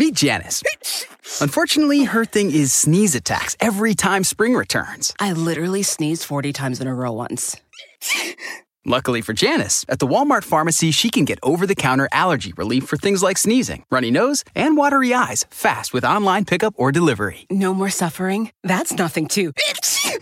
Meet 0.00 0.14
Janice. 0.14 0.62
Unfortunately, 1.42 2.04
her 2.04 2.24
thing 2.24 2.50
is 2.50 2.72
sneeze 2.72 3.14
attacks 3.14 3.54
every 3.60 3.94
time 3.94 4.24
spring 4.24 4.54
returns. 4.54 5.12
I 5.20 5.34
literally 5.34 5.82
sneezed 5.82 6.24
40 6.24 6.54
times 6.54 6.80
in 6.80 6.86
a 6.86 6.94
row 6.94 7.12
once. 7.12 7.58
Luckily 8.86 9.20
for 9.20 9.34
Janice, 9.34 9.84
at 9.90 9.98
the 9.98 10.06
Walmart 10.06 10.42
pharmacy, 10.44 10.90
she 10.90 11.10
can 11.10 11.26
get 11.26 11.38
over 11.42 11.66
the 11.66 11.74
counter 11.74 12.08
allergy 12.12 12.54
relief 12.56 12.86
for 12.86 12.96
things 12.96 13.22
like 13.22 13.36
sneezing, 13.36 13.84
runny 13.90 14.10
nose, 14.10 14.42
and 14.54 14.74
watery 14.74 15.12
eyes 15.12 15.44
fast 15.50 15.92
with 15.92 16.02
online 16.02 16.46
pickup 16.46 16.72
or 16.78 16.90
delivery. 16.92 17.46
No 17.50 17.74
more 17.74 17.90
suffering? 17.90 18.52
That's 18.62 18.94
nothing 18.94 19.26
to 19.36 19.52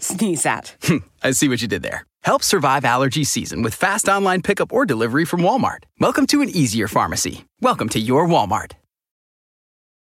sneeze 0.01 0.45
at. 0.45 0.75
Hmm, 0.83 1.07
I 1.23 1.31
see 1.31 1.49
what 1.49 1.63
you 1.63 1.69
did 1.69 1.85
there. 1.85 2.05
Help 2.23 2.43
survive 2.43 2.85
allergy 2.85 3.23
season 3.23 3.63
with 3.63 3.77
fast 3.77 4.09
online 4.09 4.43
pickup 4.43 4.73
or 4.73 4.85
delivery 4.85 5.25
from 5.25 5.43
Walmart. 5.43 5.85
Welcome 6.01 6.27
to 6.27 6.43
an 6.43 6.49
easier 6.49 6.89
pharmacy. 6.89 7.45
Welcome 7.61 7.89
to 7.91 8.01
your 8.01 8.27
Walmart. 8.27 8.73